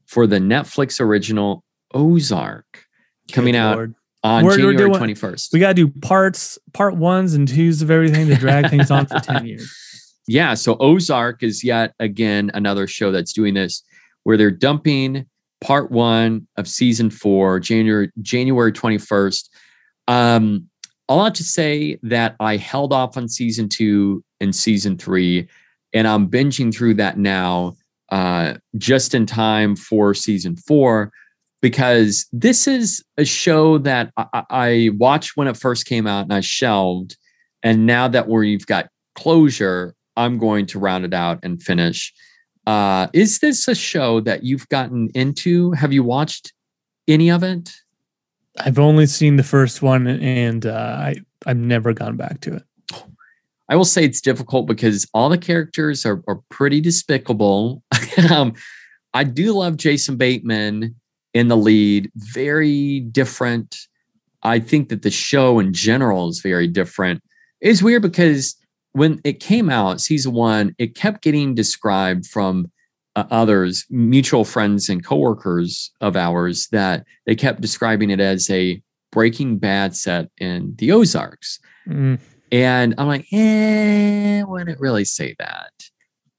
for 0.07 0.27
the 0.27 0.39
Netflix 0.39 1.01
original 1.01 1.65
Ozark 1.93 2.85
coming 3.33 3.53
Good 3.55 3.59
out 3.59 3.75
Lord. 3.77 3.95
on 4.23 4.45
We're- 4.45 4.57
January 4.57 4.77
doing- 4.77 4.93
21st. 5.15 5.53
We 5.53 5.59
got 5.61 5.69
to 5.69 5.75
do 5.75 5.89
parts, 6.01 6.59
part 6.73 6.97
ones 6.97 7.35
and 7.35 7.47
twos 7.49 7.83
of 7.83 7.91
everything 7.91 8.27
to 8.29 8.35
drag 8.37 8.69
things 8.71 8.91
on 8.91 9.07
for 9.07 9.19
10 9.21 9.47
years. 9.51 9.71
yeah 10.27 10.55
so 10.55 10.77
ozark 10.81 11.43
is 11.43 11.63
yet 11.63 11.93
again 12.01 12.51
another 12.55 12.87
show 12.87 13.13
that's 13.13 13.33
doing 13.35 13.53
this 13.55 13.83
where 14.23 14.39
they're 14.39 14.51
dumping 14.51 15.27
part 15.61 15.91
one 15.91 16.47
of 16.57 16.67
season 16.67 17.11
four 17.11 17.61
january 17.61 18.11
january 18.23 18.73
21st 18.73 19.51
um 20.09 20.67
i'll 21.11 21.25
have 21.25 21.35
to 21.35 21.45
say 21.45 21.99
that 22.03 22.35
i 22.41 22.57
held 22.57 22.91
off 22.93 23.19
on 23.19 23.29
season 23.29 23.69
two 23.69 24.25
and 24.41 24.57
season 24.57 24.97
three 24.97 25.47
and 25.93 26.09
i'm 26.09 26.27
binging 26.27 26.75
through 26.75 26.95
that 26.95 27.19
now 27.19 27.75
uh 28.11 28.55
just 28.77 29.15
in 29.15 29.27
time 29.27 29.77
for 29.77 30.15
season 30.15 30.57
four 30.57 31.11
because 31.63 32.27
this 32.33 32.67
is 32.69 33.03
a 33.17 33.25
show 33.25 33.79
that 33.79 34.13
I, 34.17 34.43
I 34.51 34.91
watched 34.99 35.37
when 35.37 35.49
it 35.49 35.57
first 35.57 35.87
came 35.87 36.07
out 36.07 36.25
and 36.25 36.33
i 36.33 36.41
shelved 36.41 37.17
and 37.63 37.87
now 37.87 38.09
that 38.09 38.29
we've 38.29 38.67
got 38.67 38.89
closure 39.15 39.95
I'm 40.17 40.39
going 40.39 40.67
to 40.67 40.79
round 40.79 41.05
it 41.05 41.15
out 41.15 41.41
and 41.43 41.63
finish. 41.63 42.13
Uh, 42.67 43.09
is 43.13 43.41
this 43.41 43.69
a 43.69 43.75
show 43.75 44.21
that 44.21 44.45
you've 44.45 44.69
gotten 44.69 45.11
into? 45.15 45.73
Have 45.73 45.93
you 45.93 46.03
watched 46.03 46.53
any 47.09 47.31
of 47.31 47.43
it? 47.43 47.71
I've 48.59 48.79
only 48.79 49.07
seen 49.07 49.37
the 49.37 49.43
first 49.43 49.83
one 49.83 50.07
and 50.07 50.65
uh, 50.65 50.97
I, 50.99 51.17
I've 51.47 51.57
never 51.57 51.93
gone 51.93 52.17
back 52.17 52.41
to 52.43 52.55
it. 52.55 52.63
I 53.69 53.77
will 53.77 53.85
say 53.85 54.05
it's 54.05 54.21
difficult 54.21 54.67
because 54.67 55.07
all 55.15 55.29
the 55.29 55.39
characters 55.39 56.05
are, 56.05 56.23
are 56.29 56.41
pretty 56.51 56.81
despicable. 56.81 57.83
um, 58.31 58.55
I 59.15 59.25
do 59.25 59.53
love 59.53 59.77
Jason 59.77 60.17
Bateman 60.17 60.95
in 61.33 61.49
the 61.49 61.57
lead, 61.57 62.11
very 62.17 63.01
different. 63.01 63.77
I 64.43 64.61
think 64.61 64.89
that 64.91 65.03
the 65.03 65.11
show 65.11 65.59
in 65.59 65.73
general 65.73 66.29
is 66.29 66.41
very 66.41 66.69
different. 66.69 67.23
It's 67.61 67.83
weird 67.83 68.03
because 68.03 68.57
when 68.93 69.21
it 69.25 69.41
came 69.41 69.71
out, 69.71 70.01
season 70.01 70.33
one, 70.33 70.75
it 70.79 70.95
kept 70.95 71.23
getting 71.23 71.55
described 71.55 72.27
from 72.27 72.71
uh, 73.17 73.25
others, 73.31 73.87
mutual 73.91 74.45
friends 74.45 74.89
and 74.89 75.05
coworkers 75.05 75.91
of 76.01 76.17
ours, 76.17 76.69
that 76.73 77.05
they 77.27 77.35
kept 77.35 77.61
describing 77.61 78.11
it 78.11 78.21
as 78.21 78.51
a 78.51 78.81
Breaking 79.11 79.59
Bad 79.59 79.97
set 79.97 80.29
in 80.39 80.75
the 80.79 80.93
Ozarks. 80.93 81.61
Mm, 81.89 82.19
And 82.55 82.95
I'm 82.99 83.09
like, 83.09 83.27
eh, 83.33 84.45
wouldn't 84.45 84.79
really 84.79 85.05
say 85.05 85.35
that. 85.41 85.73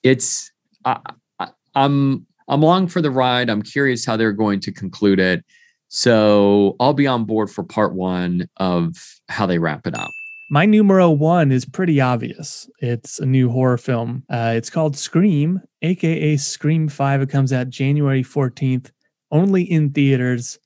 It's 0.01 0.49
I, 0.85 0.97
I, 1.39 1.49
I'm 1.75 2.25
I'm 2.47 2.63
along 2.63 2.87
for 2.87 3.01
the 3.01 3.11
ride. 3.11 3.49
I'm 3.49 3.61
curious 3.61 4.05
how 4.05 4.15
they're 4.15 4.31
going 4.31 4.61
to 4.61 4.71
conclude 4.71 5.19
it. 5.19 5.43
So 5.89 6.77
I'll 6.79 6.93
be 6.93 7.05
on 7.05 7.25
board 7.25 7.49
for 7.51 7.65
part 7.65 7.95
one 7.95 8.47
of 8.57 8.95
how 9.27 9.45
they 9.45 9.59
wrap 9.59 9.85
it 9.87 9.93
up. 9.93 10.09
My 10.49 10.65
numero 10.65 11.11
one 11.11 11.51
is 11.51 11.65
pretty 11.65 11.99
obvious. 11.99 12.69
It's 12.79 13.19
a 13.19 13.25
new 13.25 13.49
horror 13.49 13.77
film. 13.77 14.23
Uh, 14.29 14.53
it's 14.55 14.69
called 14.69 14.95
Scream, 14.95 15.59
aka 15.81 16.37
Scream 16.37 16.87
5. 16.87 17.23
It 17.23 17.29
comes 17.29 17.51
out 17.51 17.67
January 17.67 18.23
14th, 18.23 18.89
only 19.31 19.63
in 19.63 19.91
theaters. 19.91 20.59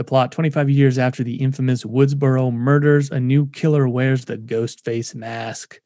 The 0.00 0.04
plot 0.04 0.32
25 0.32 0.70
years 0.70 0.96
after 0.96 1.22
the 1.22 1.34
infamous 1.34 1.84
Woodsboro 1.84 2.50
murders, 2.54 3.10
a 3.10 3.20
new 3.20 3.48
killer 3.48 3.86
wears 3.86 4.24
the 4.24 4.38
ghost 4.38 4.82
face 4.82 5.14
mask. 5.14 5.78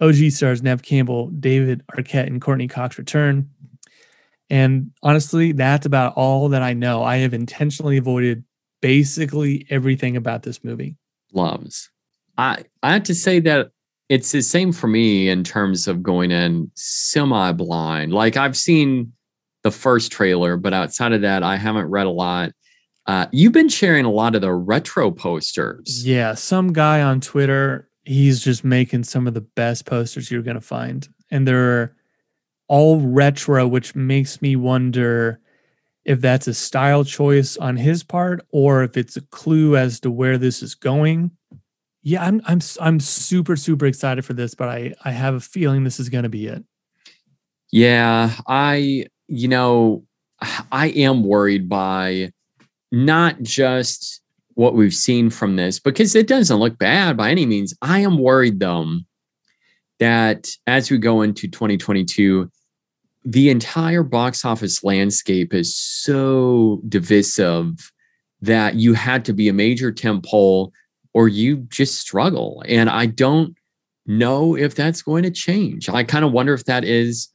OG 0.00 0.30
stars 0.30 0.62
Neve 0.62 0.82
Campbell, 0.82 1.30
David 1.30 1.82
Arquette, 1.88 2.28
and 2.28 2.40
Courteney 2.40 2.68
Cox 2.68 2.96
return. 2.96 3.50
And 4.50 4.92
honestly, 5.02 5.50
that's 5.50 5.84
about 5.84 6.14
all 6.14 6.48
that 6.50 6.62
I 6.62 6.74
know. 6.74 7.02
I 7.02 7.16
have 7.16 7.34
intentionally 7.34 7.96
avoided 7.96 8.44
basically 8.80 9.66
everything 9.68 10.16
about 10.16 10.44
this 10.44 10.62
movie. 10.62 10.96
Loves. 11.32 11.90
I 12.38 12.62
I 12.84 12.92
have 12.92 13.02
to 13.02 13.16
say 13.16 13.40
that 13.40 13.70
it's 14.08 14.30
the 14.30 14.42
same 14.42 14.70
for 14.70 14.86
me 14.86 15.28
in 15.28 15.42
terms 15.42 15.88
of 15.88 16.04
going 16.04 16.30
in 16.30 16.70
semi 16.76 17.50
blind. 17.50 18.14
Like 18.14 18.36
I've 18.36 18.56
seen 18.56 19.12
the 19.64 19.72
first 19.72 20.12
trailer, 20.12 20.56
but 20.56 20.72
outside 20.72 21.12
of 21.12 21.22
that, 21.22 21.42
I 21.42 21.56
haven't 21.56 21.90
read 21.90 22.06
a 22.06 22.10
lot. 22.10 22.52
Uh, 23.06 23.26
you've 23.32 23.52
been 23.52 23.68
sharing 23.68 24.04
a 24.04 24.10
lot 24.10 24.34
of 24.34 24.40
the 24.40 24.52
retro 24.52 25.10
posters. 25.10 26.06
Yeah, 26.06 26.34
some 26.34 26.72
guy 26.72 27.02
on 27.02 27.20
Twitter, 27.20 27.88
he's 28.04 28.42
just 28.42 28.64
making 28.64 29.04
some 29.04 29.26
of 29.26 29.34
the 29.34 29.40
best 29.40 29.84
posters 29.84 30.30
you're 30.30 30.42
going 30.42 30.54
to 30.54 30.60
find. 30.60 31.06
And 31.30 31.46
they're 31.46 31.94
all 32.68 33.00
retro, 33.00 33.66
which 33.66 33.94
makes 33.94 34.40
me 34.40 34.56
wonder 34.56 35.40
if 36.04 36.20
that's 36.20 36.46
a 36.46 36.54
style 36.54 37.04
choice 37.04 37.56
on 37.56 37.76
his 37.76 38.02
part 38.02 38.46
or 38.50 38.82
if 38.82 38.96
it's 38.96 39.16
a 39.16 39.22
clue 39.22 39.76
as 39.76 40.00
to 40.00 40.10
where 40.10 40.38
this 40.38 40.62
is 40.62 40.74
going. 40.74 41.30
Yeah, 42.02 42.22
I'm 42.22 42.42
I'm 42.44 42.60
I'm 42.80 43.00
super 43.00 43.56
super 43.56 43.86
excited 43.86 44.24
for 44.26 44.34
this, 44.34 44.54
but 44.54 44.68
I 44.68 44.94
I 45.04 45.10
have 45.10 45.34
a 45.34 45.40
feeling 45.40 45.84
this 45.84 45.98
is 45.98 46.10
going 46.10 46.24
to 46.24 46.28
be 46.28 46.46
it. 46.46 46.62
Yeah, 47.72 48.30
I 48.46 49.06
you 49.26 49.48
know, 49.48 50.04
I 50.72 50.88
am 50.88 51.24
worried 51.24 51.68
by 51.68 52.32
not 52.94 53.42
just 53.42 54.20
what 54.54 54.74
we've 54.74 54.94
seen 54.94 55.30
from 55.30 55.56
this 55.56 55.80
because 55.80 56.14
it 56.14 56.28
doesn't 56.28 56.58
look 56.58 56.78
bad 56.78 57.16
by 57.16 57.30
any 57.30 57.44
means. 57.44 57.74
I 57.82 58.00
am 58.00 58.18
worried 58.18 58.60
though 58.60 58.98
that 59.98 60.48
as 60.66 60.90
we 60.90 60.98
go 60.98 61.22
into 61.22 61.48
2022, 61.48 62.50
the 63.24 63.50
entire 63.50 64.02
box 64.02 64.44
office 64.44 64.84
landscape 64.84 65.52
is 65.52 65.74
so 65.74 66.80
divisive 66.88 67.92
that 68.42 68.74
you 68.74 68.94
had 68.94 69.24
to 69.24 69.32
be 69.32 69.48
a 69.48 69.52
major 69.52 69.90
tentpole 69.90 70.70
or 71.14 71.28
you 71.28 71.58
just 71.68 71.98
struggle. 71.98 72.62
And 72.68 72.90
I 72.90 73.06
don't 73.06 73.56
know 74.06 74.56
if 74.56 74.74
that's 74.74 75.02
going 75.02 75.22
to 75.22 75.30
change. 75.30 75.88
I 75.88 76.04
kind 76.04 76.24
of 76.24 76.32
wonder 76.32 76.52
if 76.52 76.64
that 76.66 76.84
is 76.84 77.28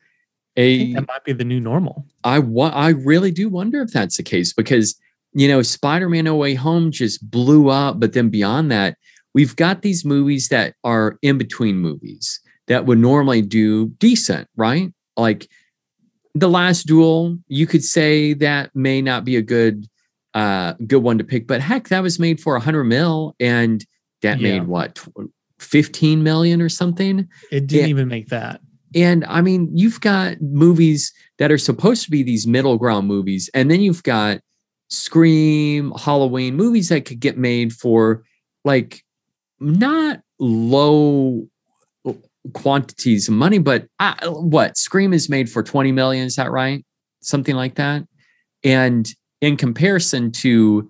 a 0.55 0.93
that 0.93 1.07
might 1.07 1.23
be 1.23 1.33
the 1.33 1.43
new 1.43 1.59
normal. 1.59 2.05
I 2.23 2.39
wa- 2.39 2.69
I 2.73 2.89
really 2.89 3.31
do 3.31 3.49
wonder 3.49 3.81
if 3.81 3.91
that's 3.91 4.17
the 4.17 4.23
case 4.23 4.53
because 4.53 4.99
you 5.33 5.47
know 5.47 5.61
Spider-Man 5.61 6.25
No 6.25 6.35
Way 6.35 6.55
Home 6.55 6.91
just 6.91 7.29
blew 7.29 7.69
up, 7.69 7.99
but 7.99 8.13
then 8.13 8.29
beyond 8.29 8.71
that, 8.71 8.97
we've 9.33 9.55
got 9.55 9.81
these 9.81 10.03
movies 10.05 10.49
that 10.49 10.73
are 10.83 11.17
in 11.21 11.37
between 11.37 11.77
movies 11.77 12.39
that 12.67 12.85
would 12.85 12.99
normally 12.99 13.41
do 13.41 13.87
decent, 13.99 14.47
right? 14.55 14.91
Like 15.17 15.47
the 16.35 16.49
last 16.49 16.85
duel, 16.87 17.37
you 17.47 17.65
could 17.67 17.83
say 17.83 18.33
that 18.33 18.75
may 18.75 19.01
not 19.01 19.25
be 19.25 19.35
a 19.35 19.41
good 19.41 19.85
uh 20.35 20.73
good 20.85 21.01
one 21.03 21.17
to 21.17 21.23
pick, 21.23 21.47
but 21.47 21.61
heck, 21.61 21.87
that 21.89 22.03
was 22.03 22.19
made 22.19 22.39
for 22.39 22.55
a 22.55 22.59
hundred 22.59 22.83
mil 22.85 23.35
and 23.39 23.85
that 24.21 24.39
Yeah. 24.39 24.59
made 24.59 24.67
what 24.67 24.99
15 25.59 26.23
million 26.23 26.61
or 26.61 26.69
something. 26.69 27.27
It 27.51 27.67
didn't 27.67 27.71
Yeah. 27.85 27.87
even 27.87 28.07
make 28.07 28.27
that. 28.29 28.61
And 28.95 29.25
I 29.25 29.41
mean, 29.41 29.69
you've 29.73 30.01
got 30.01 30.41
movies 30.41 31.11
that 31.37 31.51
are 31.51 31.57
supposed 31.57 32.03
to 32.05 32.11
be 32.11 32.23
these 32.23 32.47
middle 32.47 32.77
ground 32.77 33.07
movies, 33.07 33.49
and 33.53 33.69
then 33.69 33.81
you've 33.81 34.03
got 34.03 34.39
Scream, 34.89 35.93
Halloween, 35.97 36.55
movies 36.55 36.89
that 36.89 37.05
could 37.05 37.19
get 37.19 37.37
made 37.37 37.73
for 37.73 38.23
like 38.65 39.03
not 39.59 40.21
low 40.39 41.47
quantities 42.53 43.27
of 43.27 43.33
money, 43.33 43.59
but 43.59 43.87
uh, 43.99 44.29
what 44.29 44.77
Scream 44.77 45.13
is 45.13 45.29
made 45.29 45.49
for 45.49 45.63
20 45.63 45.91
million, 45.91 46.25
is 46.25 46.35
that 46.35 46.51
right? 46.51 46.85
Something 47.21 47.55
like 47.55 47.75
that. 47.75 48.03
And 48.63 49.07
in 49.41 49.57
comparison 49.57 50.31
to 50.31 50.89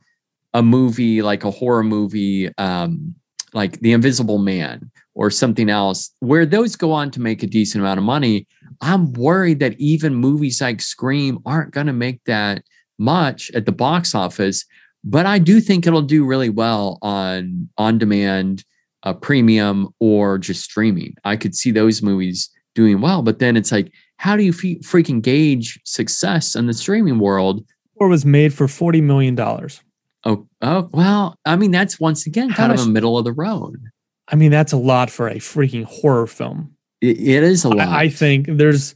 a 0.54 0.64
movie 0.64 1.22
like 1.22 1.44
a 1.44 1.52
horror 1.52 1.84
movie, 1.84 2.50
um, 2.58 3.16
like 3.54 3.80
The 3.82 3.94
Invisible 3.94 4.38
Man 4.38 4.92
or 5.16 5.30
something 5.30 5.70
else, 5.70 6.12
where 6.20 6.46
those 6.46 6.76
go 6.76 6.92
on 6.92 7.12
to 7.12 7.20
make 7.20 7.44
a 7.44 7.48
decent 7.48 7.82
amount 7.82 7.98
of 7.98 8.04
money, 8.04 8.48
I'm 8.82 9.12
worried 9.14 9.60
that 9.60 9.80
even 9.80 10.16
movies 10.16 10.62
like 10.62 10.82
Scream 10.82 11.40
aren't 11.46 11.74
going 11.74 11.88
to 11.88 11.94
make 11.94 12.24
that 12.26 12.64
much 13.00 13.50
at 13.52 13.66
the 13.66 13.72
box 13.72 14.14
office. 14.14 14.66
But 15.04 15.26
I 15.26 15.40
do 15.40 15.62
think 15.62 15.88
it'll 15.88 16.02
do 16.02 16.26
really 16.26 16.50
well 16.50 17.00
on 17.02 17.70
on 17.78 17.98
demand, 17.98 18.64
uh, 19.04 19.14
premium, 19.14 19.88
or 20.00 20.38
just 20.38 20.64
streaming. 20.64 21.16
I 21.24 21.38
could 21.38 21.56
see 21.56 21.72
those 21.72 22.02
movies 22.02 22.50
doing 22.76 23.02
well. 23.02 23.22
But 23.22 23.40
then 23.40 23.56
it's 23.58 23.72
like, 23.72 23.92
how 24.18 24.36
do 24.36 24.44
you 24.44 24.52
fe- 24.54 24.80
freaking 24.80 25.22
gauge 25.22 25.80
success 25.86 26.56
in 26.56 26.68
the 26.68 26.74
streaming 26.74 27.20
world? 27.20 27.66
Or 27.96 28.08
was 28.10 28.26
made 28.26 28.54
for 28.54 28.68
forty 28.68 29.02
million 29.02 29.36
dollars. 29.36 29.82
Oh, 30.26 30.48
oh, 30.62 30.90
well, 30.94 31.36
I 31.46 31.56
mean, 31.56 31.72
that's 31.72 31.98
once 31.98 32.28
again 32.28 32.50
How 32.50 32.58
kind 32.68 32.74
of 32.74 32.80
much- 32.80 32.88
a 32.88 32.92
middle 32.92 33.18
of 33.18 33.24
the 33.24 33.32
road. 33.32 33.80
I 34.28 34.36
mean, 34.36 34.52
that's 34.52 34.74
a 34.74 34.78
lot 34.78 35.10
for 35.10 35.28
a 35.30 35.36
freaking 35.36 35.86
horror 35.86 36.28
film. 36.28 36.76
It, 37.02 37.18
it 37.20 37.44
is 37.44 37.64
a 37.64 37.70
lot. 37.70 37.88
I, 37.88 38.02
I 38.04 38.10
think 38.10 38.48
there's 38.48 38.94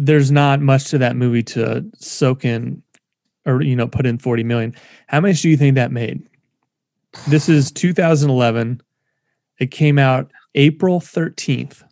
there's 0.00 0.30
not 0.30 0.60
much 0.60 0.84
to 0.90 0.98
that 0.98 1.16
movie 1.16 1.42
to 1.42 1.84
soak 1.98 2.44
in 2.44 2.82
or 3.44 3.60
you 3.62 3.74
know 3.74 3.88
put 3.88 4.06
in 4.06 4.16
40 4.18 4.44
million. 4.44 4.74
How 5.08 5.20
much 5.20 5.42
do 5.42 5.48
you 5.50 5.56
think 5.56 5.74
that 5.74 5.90
made? 5.90 6.22
This 7.26 7.48
is 7.48 7.72
2011. 7.72 8.80
It 9.58 9.70
came 9.72 9.98
out 9.98 10.30
April 10.54 11.00
13th. 11.00 11.82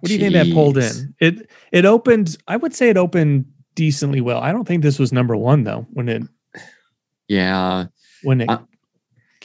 What 0.00 0.08
do 0.08 0.12
you 0.14 0.18
think 0.20 0.32
that 0.34 0.52
pulled 0.52 0.76
in? 0.78 1.14
It 1.20 1.48
it 1.72 1.84
opened, 1.84 2.36
I 2.48 2.56
would 2.56 2.74
say 2.74 2.88
it 2.88 2.96
opened 2.96 3.46
decently 3.74 4.20
well. 4.20 4.40
I 4.40 4.50
don't 4.52 4.66
think 4.66 4.82
this 4.82 4.98
was 4.98 5.12
number 5.12 5.36
1 5.36 5.62
though 5.64 5.86
when 5.92 6.08
it 6.08 6.22
yeah. 7.28 7.86
when 8.22 8.40
it 8.40 8.48
Uh, 8.50 8.58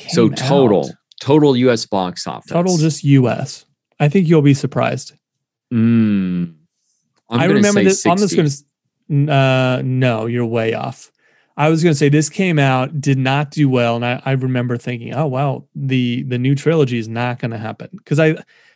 So 0.10 0.30
total, 0.30 0.86
out. 0.88 0.92
total 1.20 1.56
U.S. 1.58 1.86
box 1.86 2.26
office. 2.26 2.52
total 2.52 2.78
just 2.78 3.04
US. 3.04 3.66
I 4.00 4.10
think 4.10 4.28
you'll 4.28 4.42
be 4.42 4.54
surprised. 4.56 5.14
Mm, 5.74 6.56
I'm 7.34 7.42
I 7.42 7.46
remember 7.46 7.84
this. 7.84 8.06
I'm 8.06 8.18
just 8.18 8.36
going 8.36 8.50
to. 8.50 9.34
Uh, 9.34 9.82
no, 9.84 10.26
you're 10.28 10.46
way 10.46 10.74
off. 10.74 11.12
I 11.56 11.70
was 11.70 11.84
going 11.84 11.94
to 11.94 11.98
say 11.98 12.10
this 12.10 12.30
came 12.30 12.58
out, 12.58 13.00
did 13.00 13.18
not 13.18 13.52
do 13.52 13.70
well, 13.70 13.96
and 13.96 14.06
I, 14.06 14.22
I 14.26 14.32
remember 14.32 14.76
thinking, 14.78 15.14
oh 15.14 15.28
wow, 15.28 15.66
the 15.76 16.24
the 16.24 16.38
new 16.40 16.56
trilogy 16.56 16.98
is 16.98 17.08
not 17.08 17.40
going 17.40 17.52
to 17.52 17.58
happen 17.58 17.90
because 17.98 18.20
I 18.20 18.30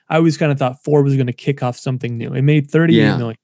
I 0.09 0.17
always 0.17 0.37
kind 0.37 0.51
of 0.51 0.59
thought 0.59 0.83
four 0.83 1.01
was 1.01 1.15
going 1.15 1.27
to 1.27 1.33
kick 1.33 1.63
off 1.63 1.77
something 1.77 2.17
new. 2.17 2.33
It 2.33 2.41
made 2.43 2.69
thirty 2.69 2.99
eight 2.99 3.17
million, 3.17 3.37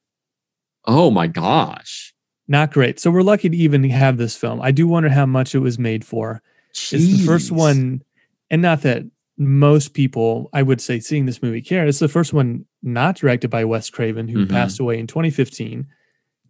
Yeah. 0.87 0.93
Oh 0.93 1.09
my 1.09 1.27
gosh. 1.27 2.13
not 2.47 2.71
great. 2.73 2.99
So 2.99 3.09
we're 3.09 3.21
lucky 3.23 3.49
to 3.49 3.57
even 3.57 3.83
have 3.89 4.17
this 4.17 4.35
film. 4.35 4.61
I 4.61 4.71
do 4.71 4.87
wonder 4.87 5.09
how 5.09 5.25
much 5.25 5.55
it 5.55 5.59
was 5.59 5.79
made 5.79 6.05
for. 6.05 6.41
It's 6.71 6.89
the 6.91 7.25
first 7.25 7.51
one, 7.51 8.03
and 8.49 8.61
not 8.61 8.81
that 8.81 9.03
most 9.37 9.93
people, 9.93 10.49
I 10.53 10.61
would 10.61 10.79
say, 10.81 10.99
seeing 10.99 11.25
this 11.25 11.41
movie 11.41 11.61
care. 11.61 11.87
It's 11.87 11.99
the 11.99 12.07
first 12.07 12.33
one 12.33 12.65
not 12.83 13.15
directed 13.17 13.49
by 13.49 13.65
Wes 13.65 13.89
Craven, 13.89 14.27
who 14.27 14.45
Mhm. 14.45 14.49
passed 14.49 14.79
away 14.79 14.99
in 14.99 15.07
2015. 15.07 15.87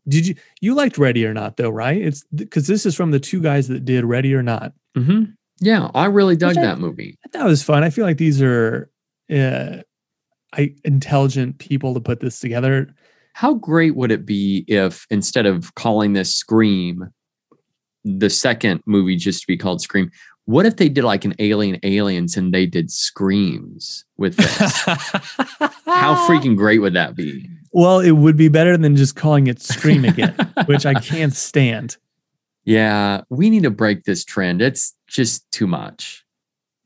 Did 0.08 0.28
you 0.28 0.36
you 0.60 0.74
liked 0.76 0.98
Ready 0.98 1.26
or 1.26 1.34
Not 1.34 1.56
though, 1.58 1.69
right? 1.69 2.02
It's 2.02 2.26
because 2.36 2.67
this 2.67 2.86
is 2.86 2.93
from 2.96 3.12
the 3.12 3.19
two 3.22 3.41
guys 3.41 3.69
that 3.69 3.86
did 3.86 4.04
Ready 4.04 4.34
or 4.36 4.43
Not. 4.43 4.74
Mhm. 4.98 5.34
Yeah, 5.62 5.89
I 5.96 6.06
really 6.08 6.36
dug 6.36 6.58
I- 6.58 6.62
that 6.62 6.80
movie. 6.80 7.17
It 7.34 7.43
was 7.43 7.63
fun. 7.63 7.84
I 7.84 7.89
feel 7.89 8.06
like 8.06 8.17
these 8.17 8.41
are 8.41 8.89
uh, 9.32 9.78
I, 10.52 10.76
intelligent 10.84 11.58
people 11.60 11.93
to 11.93 12.02
put 12.02 12.19
this 12.19 12.39
together. 12.41 12.93
How 13.32 13.54
great 13.54 13.96
would 13.96 14.12
it 14.12 14.26
be 14.26 14.65
if 14.67 15.08
instead 15.10 15.46
of 15.46 15.74
calling 15.76 16.12
this 16.13 16.36
Scream, 16.36 17.08
the 18.04 18.30
second 18.30 18.82
movie 18.86 19.15
just 19.15 19.41
to 19.41 19.48
be 19.48 19.56
called 19.58 19.82
Scream, 19.82 20.12
what 20.45 20.65
if 20.65 20.75
they 20.77 20.89
did 20.89 21.03
like 21.03 21.23
an 21.25 21.34
Alien 21.39 21.79
Aliens 21.84 22.36
and 22.38 22.53
they 22.53 22.65
did 22.65 22.91
Screams 22.91 24.06
with 24.17 24.36
this? 24.36 24.82
How 25.86 26.27
freaking 26.27 26.56
great 26.58 26.79
would 26.79 26.93
that 26.93 27.15
be? 27.15 27.49
Well, 27.71 27.99
it 27.99 28.12
would 28.12 28.38
be 28.38 28.49
better 28.49 28.77
than 28.77 28.95
just 28.95 29.15
calling 29.15 29.47
it 29.47 29.62
Scream 29.62 30.06
again, 30.06 30.36
which 30.65 30.86
I 30.86 30.93
can't 30.95 31.34
stand. 31.34 31.97
Yeah, 32.65 33.21
we 33.29 33.49
need 33.49 33.63
to 33.63 33.71
break 33.71 34.03
this 34.03 34.23
trend. 34.23 34.62
It's 34.62 34.93
just 35.08 35.49
too 35.51 35.67
much. 35.67 36.23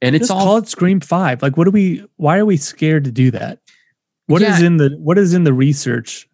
And 0.01 0.15
it's 0.15 0.27
Just 0.27 0.31
all 0.39 0.45
call 0.45 0.57
it 0.57 0.67
Scream 0.67 0.99
Five. 0.99 1.41
Like, 1.41 1.57
what 1.57 1.65
do 1.65 1.71
we? 1.71 2.05
Why 2.17 2.37
are 2.37 2.45
we 2.45 2.55
scared 2.57 3.03
to 3.05 3.11
do 3.11 3.31
that? 3.31 3.59
What 4.27 4.41
is 4.41 4.59
Yeah. 4.61 4.67
in 4.67 4.77
the 4.77 4.89
What 4.99 5.17
is 5.17 5.33
in 5.33 5.43
the 5.43 5.53
research 5.53 6.27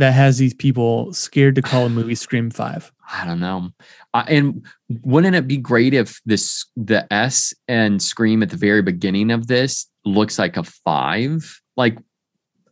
that 0.00 0.12
has 0.12 0.38
these 0.38 0.54
people 0.54 1.12
scared 1.12 1.54
to 1.54 1.62
call 1.62 1.86
a 1.86 1.90
movie 1.90 2.14
Scream 2.26 2.50
Five? 2.50 2.90
I 3.12 3.24
don't 3.24 3.40
know. 3.40 3.70
Uh, 4.14 4.24
and 4.28 4.66
wouldn't 5.02 5.34
it 5.36 5.46
be 5.48 5.56
great 5.56 5.94
if 5.94 6.20
this 6.26 6.66
the 6.76 7.10
S 7.12 7.54
and 7.68 8.02
Scream 8.02 8.42
at 8.42 8.50
the 8.50 8.56
very 8.56 8.82
beginning 8.82 9.30
of 9.30 9.46
this 9.46 9.86
looks 10.04 10.38
like 10.38 10.56
a 10.56 10.62
five? 10.64 11.60
Like, 11.76 11.98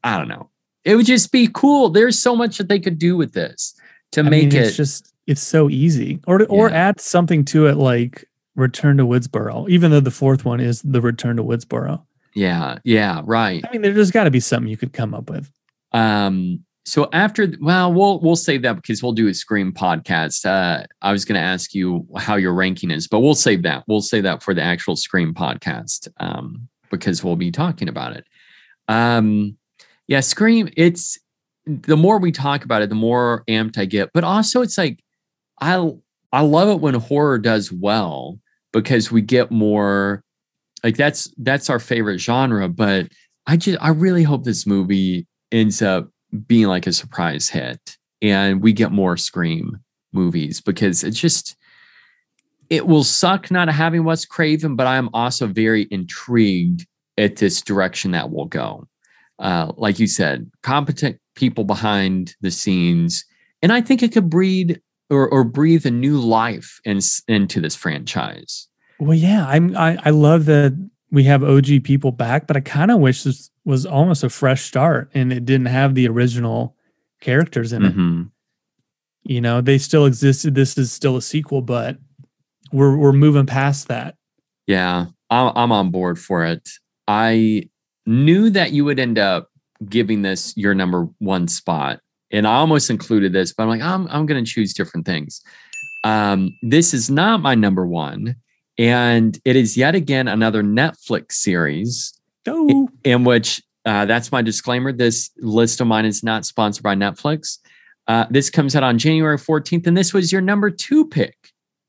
I 0.04 0.18
don't 0.18 0.28
know. 0.28 0.50
It 0.84 0.96
would 0.96 1.06
just 1.06 1.32
be 1.32 1.48
cool. 1.52 1.88
There's 1.90 2.18
so 2.20 2.34
much 2.36 2.58
that 2.58 2.68
they 2.68 2.78
could 2.80 2.98
do 2.98 3.16
with 3.16 3.32
this 3.32 3.74
to 4.12 4.20
I 4.20 4.24
make 4.24 4.52
mean, 4.52 4.62
it. 4.62 4.72
just 4.72 5.12
it's 5.26 5.42
so 5.42 5.68
easy, 5.68 6.20
or 6.26 6.44
or 6.46 6.68
Yeah. 6.70 6.76
add 6.88 7.00
something 7.00 7.44
to 7.46 7.66
it 7.66 7.76
like 7.76 8.24
Return 8.54 8.96
to 8.98 9.04
Woodsboro. 9.06 9.68
Even 9.68 9.90
though 9.90 10.00
the 10.00 10.10
fourth 10.10 10.44
one 10.44 10.60
is 10.60 10.82
the 10.82 11.00
Return 11.00 11.36
to 11.36 11.44
Woodsboro. 11.44 12.02
yeah, 12.34 12.78
yeah, 12.84 13.22
right. 13.24 13.62
I 13.68 13.72
mean, 13.72 13.82
there's 13.82 14.10
got 14.12 14.24
to 14.24 14.30
be 14.30 14.40
something 14.40 14.70
you 14.70 14.76
could 14.76 14.92
come 14.92 15.14
up 15.14 15.28
with. 15.28 15.50
Um, 15.92 16.64
So 16.88 17.06
after, 17.12 17.52
well, 17.60 17.92
we'll 17.92 18.18
we'll 18.20 18.34
save 18.34 18.62
that 18.62 18.76
because 18.76 19.02
we'll 19.02 19.12
do 19.12 19.28
a 19.28 19.34
Scream 19.34 19.72
podcast. 19.72 20.46
Uh, 20.46 20.86
I 21.02 21.12
was 21.12 21.26
going 21.26 21.38
to 21.38 21.46
ask 21.46 21.74
you 21.74 22.06
how 22.16 22.36
your 22.36 22.54
ranking 22.54 22.90
is, 22.90 23.06
but 23.06 23.20
we'll 23.20 23.34
save 23.34 23.62
that. 23.64 23.84
We'll 23.86 24.00
save 24.00 24.22
that 24.22 24.42
for 24.42 24.54
the 24.54 24.62
actual 24.62 24.96
Scream 24.96 25.34
podcast 25.34 26.08
um, 26.18 26.66
because 26.90 27.22
we'll 27.22 27.36
be 27.36 27.50
talking 27.50 27.90
about 27.90 28.16
it. 28.16 28.24
Um, 28.88 29.58
yeah, 30.06 30.20
Scream. 30.20 30.70
It's 30.78 31.18
the 31.66 31.96
more 31.98 32.18
we 32.18 32.32
talk 32.32 32.64
about 32.64 32.80
it, 32.80 32.88
the 32.88 32.94
more 32.94 33.44
amped 33.48 33.76
I 33.76 33.84
get. 33.84 34.08
But 34.14 34.24
also, 34.24 34.62
it's 34.62 34.78
like 34.78 34.98
I 35.60 35.92
I 36.32 36.40
love 36.40 36.70
it 36.70 36.80
when 36.80 36.94
horror 36.94 37.38
does 37.38 37.70
well 37.70 38.40
because 38.72 39.12
we 39.12 39.20
get 39.20 39.50
more. 39.50 40.24
Like 40.82 40.96
that's 40.96 41.30
that's 41.36 41.68
our 41.68 41.80
favorite 41.80 42.18
genre, 42.18 42.66
but 42.66 43.08
I 43.46 43.58
just 43.58 43.76
I 43.82 43.90
really 43.90 44.22
hope 44.22 44.44
this 44.44 44.66
movie 44.66 45.26
ends 45.52 45.82
up 45.82 46.08
being 46.46 46.66
like 46.66 46.86
a 46.86 46.92
surprise 46.92 47.48
hit 47.48 47.96
and 48.20 48.62
we 48.62 48.72
get 48.72 48.92
more 48.92 49.16
Scream 49.16 49.78
movies 50.12 50.60
because 50.60 51.04
it's 51.04 51.18
just 51.18 51.56
it 52.70 52.86
will 52.86 53.04
suck 53.04 53.50
not 53.50 53.68
having 53.68 54.04
Wes 54.04 54.24
Craven, 54.24 54.76
but 54.76 54.86
I'm 54.86 55.08
also 55.14 55.46
very 55.46 55.88
intrigued 55.90 56.86
at 57.16 57.36
this 57.36 57.62
direction 57.62 58.10
that 58.10 58.30
will 58.30 58.44
go. 58.44 58.86
Uh, 59.38 59.72
like 59.76 59.98
you 59.98 60.06
said, 60.06 60.50
competent 60.62 61.18
people 61.34 61.64
behind 61.64 62.34
the 62.40 62.50
scenes, 62.50 63.24
and 63.62 63.72
I 63.72 63.80
think 63.80 64.02
it 64.02 64.12
could 64.12 64.28
breed 64.28 64.80
or, 65.10 65.28
or 65.28 65.44
breathe 65.44 65.86
a 65.86 65.90
new 65.90 66.18
life 66.18 66.80
in, 66.84 67.00
into 67.28 67.60
this 67.60 67.76
franchise. 67.76 68.68
Well, 68.98 69.16
yeah, 69.16 69.46
I'm. 69.46 69.76
I, 69.76 69.96
I 70.04 70.10
love 70.10 70.46
that 70.46 70.90
we 71.10 71.24
have 71.24 71.42
OG 71.42 71.84
people 71.84 72.12
back, 72.12 72.46
but 72.46 72.56
I 72.56 72.60
kind 72.60 72.90
of 72.90 73.00
wish 73.00 73.22
this 73.22 73.50
was 73.64 73.86
almost 73.86 74.24
a 74.24 74.30
fresh 74.30 74.62
start 74.62 75.10
and 75.14 75.32
it 75.32 75.44
didn't 75.44 75.66
have 75.66 75.94
the 75.94 76.08
original 76.08 76.76
characters 77.20 77.72
in 77.72 77.84
it. 77.84 77.92
Mm-hmm. 77.92 78.22
You 79.24 79.40
know, 79.40 79.60
they 79.60 79.78
still 79.78 80.06
existed. 80.06 80.54
This 80.54 80.76
is 80.78 80.92
still 80.92 81.16
a 81.16 81.22
sequel, 81.22 81.62
but 81.62 81.98
we're 82.72 82.96
we're 82.96 83.12
moving 83.12 83.46
past 83.46 83.88
that. 83.88 84.16
Yeah, 84.66 85.06
I'm 85.30 85.52
I'm 85.54 85.72
on 85.72 85.90
board 85.90 86.18
for 86.18 86.44
it. 86.44 86.68
I 87.06 87.68
knew 88.06 88.50
that 88.50 88.72
you 88.72 88.84
would 88.84 88.98
end 88.98 89.18
up 89.18 89.50
giving 89.88 90.22
this 90.22 90.56
your 90.56 90.74
number 90.74 91.08
one 91.18 91.48
spot, 91.48 92.00
and 92.30 92.46
I 92.46 92.54
almost 92.54 92.90
included 92.90 93.32
this, 93.32 93.52
but 93.52 93.64
I'm 93.64 93.68
like, 93.68 93.82
I'm 93.82 94.06
I'm 94.08 94.26
going 94.26 94.42
to 94.42 94.50
choose 94.50 94.72
different 94.72 95.04
things. 95.04 95.42
Um, 96.04 96.56
this 96.62 96.94
is 96.94 97.10
not 97.10 97.42
my 97.42 97.54
number 97.54 97.86
one 97.86 98.36
and 98.78 99.38
it 99.44 99.56
is 99.56 99.76
yet 99.76 99.94
again 99.94 100.28
another 100.28 100.62
Netflix 100.62 101.32
series. 101.32 102.14
Oh. 102.46 102.88
In 103.04 103.24
which 103.24 103.60
uh, 103.84 104.04
that's 104.06 104.32
my 104.32 104.42
disclaimer. 104.42 104.92
This 104.92 105.30
list 105.38 105.80
of 105.80 105.86
mine 105.86 106.04
is 106.04 106.22
not 106.22 106.44
sponsored 106.44 106.82
by 106.82 106.94
Netflix. 106.94 107.58
Uh, 108.06 108.26
this 108.30 108.48
comes 108.48 108.74
out 108.74 108.82
on 108.82 108.98
January 108.98 109.36
14th, 109.36 109.86
and 109.86 109.96
this 109.96 110.14
was 110.14 110.32
your 110.32 110.40
number 110.40 110.70
two 110.70 111.06
pick, 111.06 111.36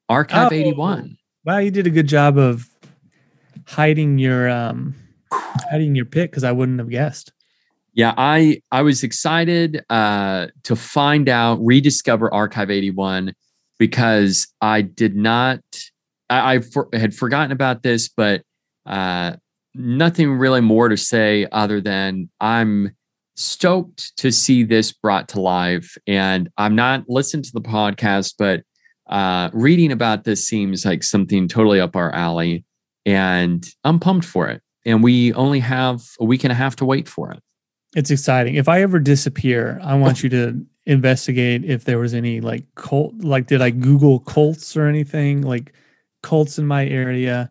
Archive 0.10 0.52
oh. 0.52 0.56
81. 0.56 1.18
Wow, 1.46 1.60
you 1.60 1.72
did 1.72 1.88
a 1.88 1.90
good 1.90 2.08
job 2.08 2.38
of 2.38 2.68
hiding 3.66 4.18
your 4.18 4.50
um 4.50 4.96
hiding 5.32 5.96
your 5.96 6.06
pick 6.06 6.32
because 6.32 6.44
I 6.44 6.52
wouldn't 6.52 6.80
have 6.80 6.90
guessed. 6.90 7.32
Yeah, 7.94 8.14
I 8.18 8.62
I 8.72 8.82
was 8.82 9.04
excited 9.04 9.84
uh 9.90 10.48
to 10.64 10.76
find 10.76 11.30
out, 11.30 11.60
rediscover 11.64 12.34
Archive 12.34 12.70
81 12.70 13.34
because 13.78 14.48
I 14.62 14.82
did 14.82 15.16
not 15.16 15.62
I, 16.30 16.56
I 16.56 16.60
for, 16.60 16.90
had 16.94 17.14
forgotten 17.16 17.52
about 17.52 17.84
this, 17.84 18.10
but 18.10 18.44
uh, 18.86 19.34
nothing 19.74 20.34
really 20.34 20.62
more 20.62 20.90
to 20.90 20.98
say 20.98 21.48
other 21.52 21.82
than 21.82 22.30
I'm 22.40 22.92
stoked 23.36 24.16
to 24.18 24.32
see 24.32 24.64
this 24.64 24.92
brought 24.92 25.30
to 25.30 25.42
life. 25.42 25.98
And 26.06 26.50
I'm 26.58 26.76
not 26.76 27.06
listening 27.08 27.44
to 27.44 27.52
the 27.54 27.62
podcast, 27.62 28.36
but 28.38 28.64
uh, 29.10 29.50
reading 29.54 29.92
about 29.92 30.24
this 30.24 30.46
seems 30.46 30.86
like 30.86 31.04
something 31.04 31.48
totally 31.48 31.80
up 31.80 31.96
our 31.96 32.14
alley. 32.14 32.66
And 33.06 33.66
I'm 33.84 34.00
pumped 34.00 34.26
for 34.26 34.50
it. 34.50 34.62
And 34.86 35.04
we 35.04 35.34
only 35.34 35.60
have 35.60 36.02
a 36.20 36.26
week 36.26 36.44
and 36.44 36.52
a 36.52 36.56
half 36.56 36.76
to 36.78 36.86
wait 36.86 37.08
for 37.08 37.32
it. 37.32 37.40
It's 37.96 38.12
exciting. 38.12 38.56
If 38.56 38.68
I 38.68 38.82
ever 38.82 39.00
disappear, 39.00 39.80
I 39.84 39.96
want 39.96 40.22
you 40.24 40.30
to 40.30 40.66
investigate 40.86 41.64
if 41.66 41.86
there 41.86 42.00
was 42.00 42.14
any 42.14 42.42
like 42.42 42.66
cult, 42.76 43.16
like 43.20 43.48
did 43.48 43.62
I 43.62 43.70
Google 43.70 44.20
cults 44.20 44.76
or 44.76 44.86
anything? 44.86 45.42
Like 45.42 45.74
cults 46.22 46.58
in 46.58 46.66
my 46.66 46.86
area, 46.88 47.50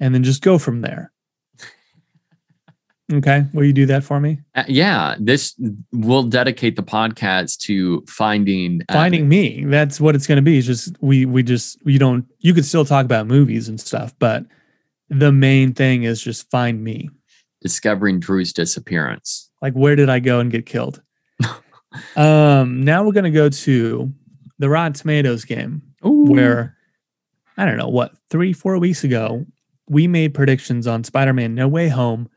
and 0.00 0.14
then 0.14 0.22
just 0.24 0.42
go 0.42 0.58
from 0.58 0.80
there. 0.80 1.12
Okay. 3.10 3.46
Will 3.54 3.64
you 3.64 3.72
do 3.72 3.86
that 3.86 4.04
for 4.04 4.20
me? 4.20 4.38
Uh, 4.54 4.64
yeah. 4.68 5.16
This 5.18 5.58
will 5.92 6.24
dedicate 6.24 6.76
the 6.76 6.82
podcast 6.82 7.58
to 7.60 8.04
finding 8.06 8.82
uh, 8.88 8.92
finding 8.92 9.28
me. 9.28 9.64
That's 9.64 10.00
what 10.00 10.14
it's 10.14 10.26
going 10.26 10.36
to 10.36 10.42
be. 10.42 10.58
It's 10.58 10.66
just 10.66 10.94
we 11.00 11.24
we 11.24 11.42
just 11.42 11.78
you 11.86 11.98
don't 11.98 12.26
you 12.40 12.52
could 12.52 12.66
still 12.66 12.84
talk 12.84 13.06
about 13.06 13.26
movies 13.26 13.68
and 13.68 13.80
stuff, 13.80 14.14
but 14.18 14.44
the 15.08 15.32
main 15.32 15.72
thing 15.72 16.02
is 16.02 16.20
just 16.20 16.50
find 16.50 16.84
me. 16.84 17.08
Discovering 17.62 18.20
Drew's 18.20 18.52
disappearance. 18.52 19.50
Like 19.62 19.72
where 19.72 19.96
did 19.96 20.10
I 20.10 20.18
go 20.18 20.40
and 20.40 20.50
get 20.50 20.66
killed? 20.66 21.00
um 22.16 22.82
now 22.82 23.02
we're 23.02 23.12
going 23.12 23.24
to 23.24 23.30
go 23.30 23.48
to 23.48 24.12
the 24.58 24.68
Rotten 24.68 24.92
Tomatoes 24.92 25.46
game 25.46 25.80
Ooh. 26.04 26.26
where 26.26 26.76
I 27.58 27.64
don't 27.64 27.76
know 27.76 27.88
what, 27.88 28.12
three, 28.30 28.52
four 28.52 28.78
weeks 28.78 29.02
ago, 29.02 29.44
we 29.88 30.06
made 30.06 30.32
predictions 30.32 30.86
on 30.86 31.02
Spider 31.02 31.32
Man 31.32 31.56
No 31.56 31.66
Way 31.66 31.88
Home, 31.88 32.28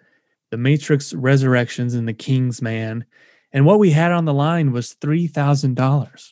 The 0.49 0.57
Matrix 0.57 1.13
Resurrections, 1.13 1.93
and 1.93 2.07
The 2.07 2.13
King's 2.13 2.59
Man. 2.59 3.05
And 3.53 3.65
what 3.65 3.77
we 3.77 3.91
had 3.91 4.11
on 4.11 4.25
the 4.25 4.33
line 4.33 4.71
was 4.71 4.95
$3,000. 4.99 6.31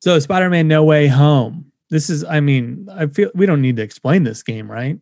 So, 0.00 0.18
Spider 0.18 0.50
Man 0.50 0.68
No 0.68 0.84
Way 0.84 1.06
Home. 1.06 1.72
This 1.88 2.10
is, 2.10 2.22
I 2.22 2.40
mean, 2.40 2.86
I 2.92 3.06
feel 3.06 3.30
we 3.34 3.46
don't 3.46 3.62
need 3.62 3.76
to 3.76 3.82
explain 3.82 4.24
this 4.24 4.42
game, 4.42 4.70
right? 4.70 4.98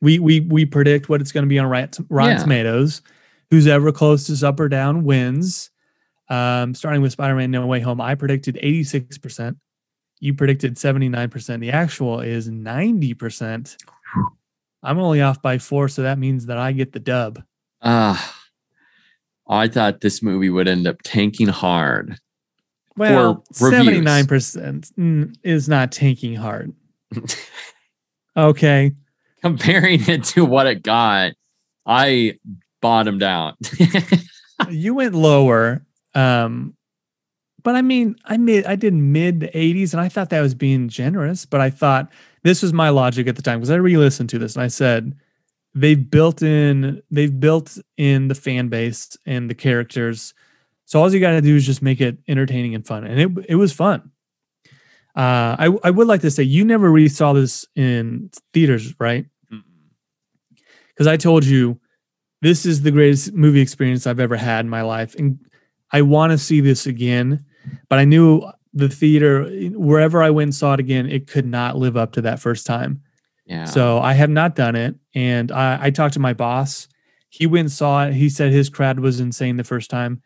We 0.00 0.18
we 0.18 0.40
we 0.40 0.66
predict 0.66 1.08
what 1.08 1.20
it's 1.20 1.30
going 1.30 1.44
to 1.44 1.48
be 1.48 1.58
on 1.58 1.66
Rotten 1.66 2.06
yeah. 2.10 2.38
Tomatoes. 2.38 3.02
Who's 3.50 3.66
ever 3.66 3.92
closest 3.92 4.42
up 4.42 4.58
or 4.58 4.68
down 4.68 5.04
wins. 5.04 5.70
Um, 6.28 6.74
starting 6.74 7.02
with 7.02 7.12
Spider 7.12 7.36
Man 7.36 7.50
No 7.50 7.66
Way 7.66 7.80
Home, 7.80 8.00
I 8.00 8.14
predicted 8.14 8.58
86% 8.62 9.56
you 10.20 10.34
predicted 10.34 10.76
79%. 10.76 11.60
The 11.60 11.70
actual 11.70 12.20
is 12.20 12.48
90%. 12.48 13.76
I'm 14.82 14.98
only 14.98 15.22
off 15.22 15.40
by 15.40 15.58
four, 15.58 15.88
so 15.88 16.02
that 16.02 16.18
means 16.18 16.46
that 16.46 16.58
I 16.58 16.72
get 16.72 16.92
the 16.92 17.00
dub. 17.00 17.42
Ah, 17.82 18.36
uh, 19.48 19.52
I 19.52 19.68
thought 19.68 20.00
this 20.00 20.22
movie 20.22 20.50
would 20.50 20.68
end 20.68 20.86
up 20.86 21.02
tanking 21.02 21.48
hard. 21.48 22.18
Well, 22.96 23.44
79% 23.52 25.36
is 25.42 25.68
not 25.68 25.90
tanking 25.90 26.36
hard. 26.36 26.72
okay. 28.36 28.92
Comparing 29.42 30.08
it 30.08 30.24
to 30.24 30.44
what 30.44 30.66
it 30.66 30.82
got, 30.82 31.32
I 31.84 32.38
bottomed 32.80 33.22
out. 33.22 33.56
you 34.70 34.94
went 34.94 35.14
lower. 35.14 35.84
Um, 36.14 36.76
but 37.64 37.74
I 37.74 37.82
mean, 37.82 38.14
I 38.26 38.36
made 38.36 38.66
I 38.66 38.76
did 38.76 38.92
mid 38.92 39.40
80s 39.54 39.92
and 39.92 40.00
I 40.00 40.08
thought 40.08 40.30
that 40.30 40.42
was 40.42 40.54
being 40.54 40.88
generous, 40.88 41.46
but 41.46 41.60
I 41.60 41.70
thought 41.70 42.12
this 42.42 42.62
was 42.62 42.74
my 42.74 42.90
logic 42.90 43.26
at 43.26 43.36
the 43.36 43.42
time 43.42 43.58
because 43.58 43.70
I 43.70 43.76
re-listened 43.76 44.28
to 44.30 44.38
this 44.38 44.54
and 44.54 44.62
I 44.62 44.68
said 44.68 45.16
they've 45.74 46.08
built 46.08 46.42
in 46.42 47.02
they've 47.10 47.40
built 47.40 47.78
in 47.96 48.28
the 48.28 48.34
fan 48.34 48.68
base 48.68 49.16
and 49.26 49.50
the 49.50 49.54
characters. 49.54 50.34
So 50.84 51.00
all 51.00 51.12
you 51.12 51.18
got 51.20 51.30
to 51.30 51.40
do 51.40 51.56
is 51.56 51.64
just 51.64 51.80
make 51.80 52.02
it 52.02 52.18
entertaining 52.28 52.74
and 52.74 52.86
fun. 52.86 53.04
And 53.04 53.18
it 53.18 53.46
it 53.48 53.54
was 53.56 53.72
fun. 53.72 54.12
Uh, 55.16 55.56
I 55.58 55.70
I 55.82 55.90
would 55.90 56.06
like 56.06 56.20
to 56.20 56.30
say 56.30 56.42
you 56.42 56.66
never 56.66 56.90
really 56.90 57.08
saw 57.08 57.32
this 57.32 57.66
in 57.74 58.30
theaters, 58.52 58.94
right? 59.00 59.24
Because 60.88 61.06
I 61.06 61.16
told 61.16 61.44
you 61.44 61.80
this 62.42 62.66
is 62.66 62.82
the 62.82 62.90
greatest 62.90 63.32
movie 63.32 63.62
experience 63.62 64.06
I've 64.06 64.20
ever 64.20 64.36
had 64.36 64.66
in 64.66 64.68
my 64.68 64.82
life, 64.82 65.14
and 65.14 65.38
I 65.90 66.02
want 66.02 66.32
to 66.32 66.38
see 66.38 66.60
this 66.60 66.86
again 66.86 67.46
but 67.88 67.98
I 67.98 68.04
knew 68.04 68.42
the 68.72 68.88
theater, 68.88 69.44
wherever 69.72 70.22
I 70.22 70.30
went 70.30 70.48
and 70.48 70.54
saw 70.54 70.74
it 70.74 70.80
again, 70.80 71.08
it 71.08 71.26
could 71.26 71.46
not 71.46 71.76
live 71.76 71.96
up 71.96 72.12
to 72.12 72.22
that 72.22 72.40
first 72.40 72.66
time. 72.66 73.02
Yeah. 73.46 73.64
So 73.64 74.00
I 74.00 74.14
have 74.14 74.30
not 74.30 74.56
done 74.56 74.74
it. 74.74 74.96
And 75.14 75.52
I, 75.52 75.78
I 75.82 75.90
talked 75.90 76.14
to 76.14 76.20
my 76.20 76.32
boss. 76.32 76.88
He 77.28 77.46
went 77.46 77.66
and 77.66 77.72
saw 77.72 78.06
it. 78.06 78.14
He 78.14 78.28
said 78.28 78.52
his 78.52 78.68
crowd 78.68 79.00
was 79.00 79.20
insane 79.20 79.56
the 79.56 79.64
first 79.64 79.90
time. 79.90 80.22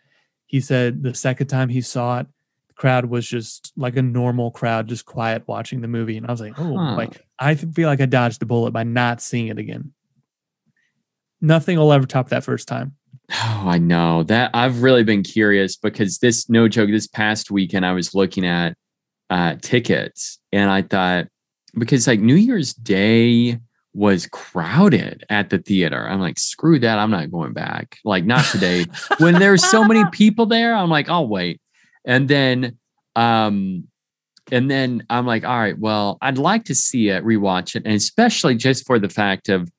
He 0.47 0.61
said 0.61 1.03
the 1.03 1.15
second 1.15 1.49
time 1.49 1.69
he 1.69 1.83
saw 1.83 2.21
it, 2.21 2.27
the 2.69 2.75
crowd 2.75 3.07
was 3.07 3.29
just 3.29 3.73
like 3.77 3.97
a 3.97 4.03
normal 4.03 4.51
crowd, 4.51 4.89
just 4.89 5.05
quiet 5.05 5.47
watching 5.47 5.81
the 5.81 5.89
movie. 5.89 6.17
And 6.17 6.27
I 6.27 6.31
was 6.31 6.41
like, 6.41 6.59
oh, 6.59 6.77
huh. 6.77 6.97
like 6.97 7.27
I 7.39 7.55
feel 7.55 7.89
like 7.89 8.01
I 8.01 8.07
dodged 8.07 8.43
a 8.43 8.47
bullet 8.47 8.71
by 8.71 8.85
not 8.85 9.21
seeing 9.21 9.49
it 9.49 9.59
again. 9.59 9.93
Nothing 11.41 11.79
will 11.79 11.93
ever 11.93 12.07
top 12.07 12.31
that 12.31 12.45
first 12.45 12.67
time. 12.67 12.97
Oh, 13.31 13.65
I 13.67 13.79
know 13.79 14.23
that 14.25 14.51
I've 14.55 14.83
really 14.83 15.05
been 15.05 15.23
curious 15.23 15.77
because 15.77 16.19
this 16.19 16.49
no 16.49 16.69
joke, 16.69 16.91
this 16.91 17.07
past 17.07 17.51
weekend 17.51 17.85
I 17.85 17.93
was 17.93 18.15
looking 18.15 18.47
at 18.47 18.77
uh 19.31 19.57
tickets 19.61 20.39
and 20.53 20.71
I 20.71 20.83
thought 20.83 21.27
because 21.79 22.07
like 22.07 22.21
New 22.21 22.35
Year's 22.35 22.73
Day 22.73 23.59
was 23.95 24.27
crowded 24.29 25.25
at 25.29 25.51
the 25.51 25.59
theater. 25.59 26.09
I'm 26.09 26.21
like, 26.21 26.39
screw 26.39 26.79
that. 26.79 26.99
I'm 26.99 27.11
not 27.11 27.31
going 27.31 27.53
back. 27.53 27.99
Like, 28.05 28.25
not 28.25 28.45
today. 28.45 28.87
when 29.19 29.35
there's 29.35 29.65
so 29.65 29.85
many 29.85 30.05
people 30.13 30.47
there, 30.47 30.75
I'm 30.75 30.89
like, 30.89 31.09
I'll 31.09 31.29
wait. 31.29 31.61
And 32.05 32.29
then, 32.29 32.79
um, 33.17 33.89
and 34.53 34.71
then 34.71 35.05
I'm 35.11 35.27
like, 35.27 35.45
all 35.45 35.59
right, 35.59 35.79
well, 35.79 36.19
I'd 36.23 36.39
like 36.39 36.65
to 36.67 36.75
see 36.75 37.09
it, 37.09 37.25
rewatch 37.25 37.77
it, 37.77 37.83
and 37.85 37.95
especially 37.95 38.55
just 38.55 38.87
for 38.87 38.99
the 38.99 39.09
fact 39.09 39.49
of 39.49 39.71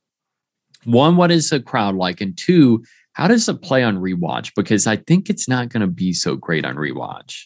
one, 0.83 1.15
what 1.15 1.31
is 1.31 1.49
the 1.49 1.59
crowd 1.59 1.95
like? 1.95 2.21
And 2.21 2.37
two, 2.37 2.83
how 3.19 3.27
does 3.27 3.49
it 3.49 3.61
play 3.61 3.83
on 3.83 3.97
rewatch? 3.97 4.53
Because 4.55 4.87
I 4.87 4.95
think 4.95 5.29
it's 5.29 5.47
not 5.47 5.69
going 5.69 5.81
to 5.81 5.87
be 5.87 6.13
so 6.13 6.35
great 6.35 6.63
on 6.65 6.75
rewatch. 6.75 7.45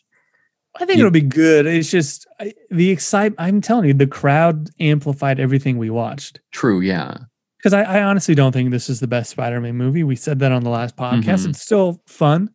I 0.76 0.86
think 0.86 0.98
You- 0.98 1.04
it'll 1.06 1.12
be 1.12 1.22
good. 1.22 1.66
It's 1.66 1.90
just 1.90 2.28
I, 2.40 2.54
the 2.70 2.90
excitement. 2.92 3.40
I'm 3.40 3.60
telling 3.62 3.86
you, 3.88 3.94
the 3.94 4.08
crowd 4.08 4.70
amplified 4.80 5.40
everything 5.40 5.78
we 5.78 5.90
watched. 5.90 6.40
True, 6.52 6.80
yeah. 6.82 7.18
Because 7.58 7.74
I, 7.74 7.84
I 7.84 8.04
honestly 8.04 8.36
don't 8.36 8.52
think 8.52 8.72
this 8.72 8.90
is 8.90 9.00
the 9.00 9.08
best 9.08 9.30
Spider-Man 9.32 9.76
movie. 9.76 10.04
We 10.04 10.16
said 10.16 10.40
that 10.40 10.52
on 10.52 10.64
the 10.64 10.70
last 10.70 10.96
podcast. 10.96 11.46
Mhm. 11.46 11.50
It's 11.50 11.62
still 11.62 12.02
fun. 12.08 12.50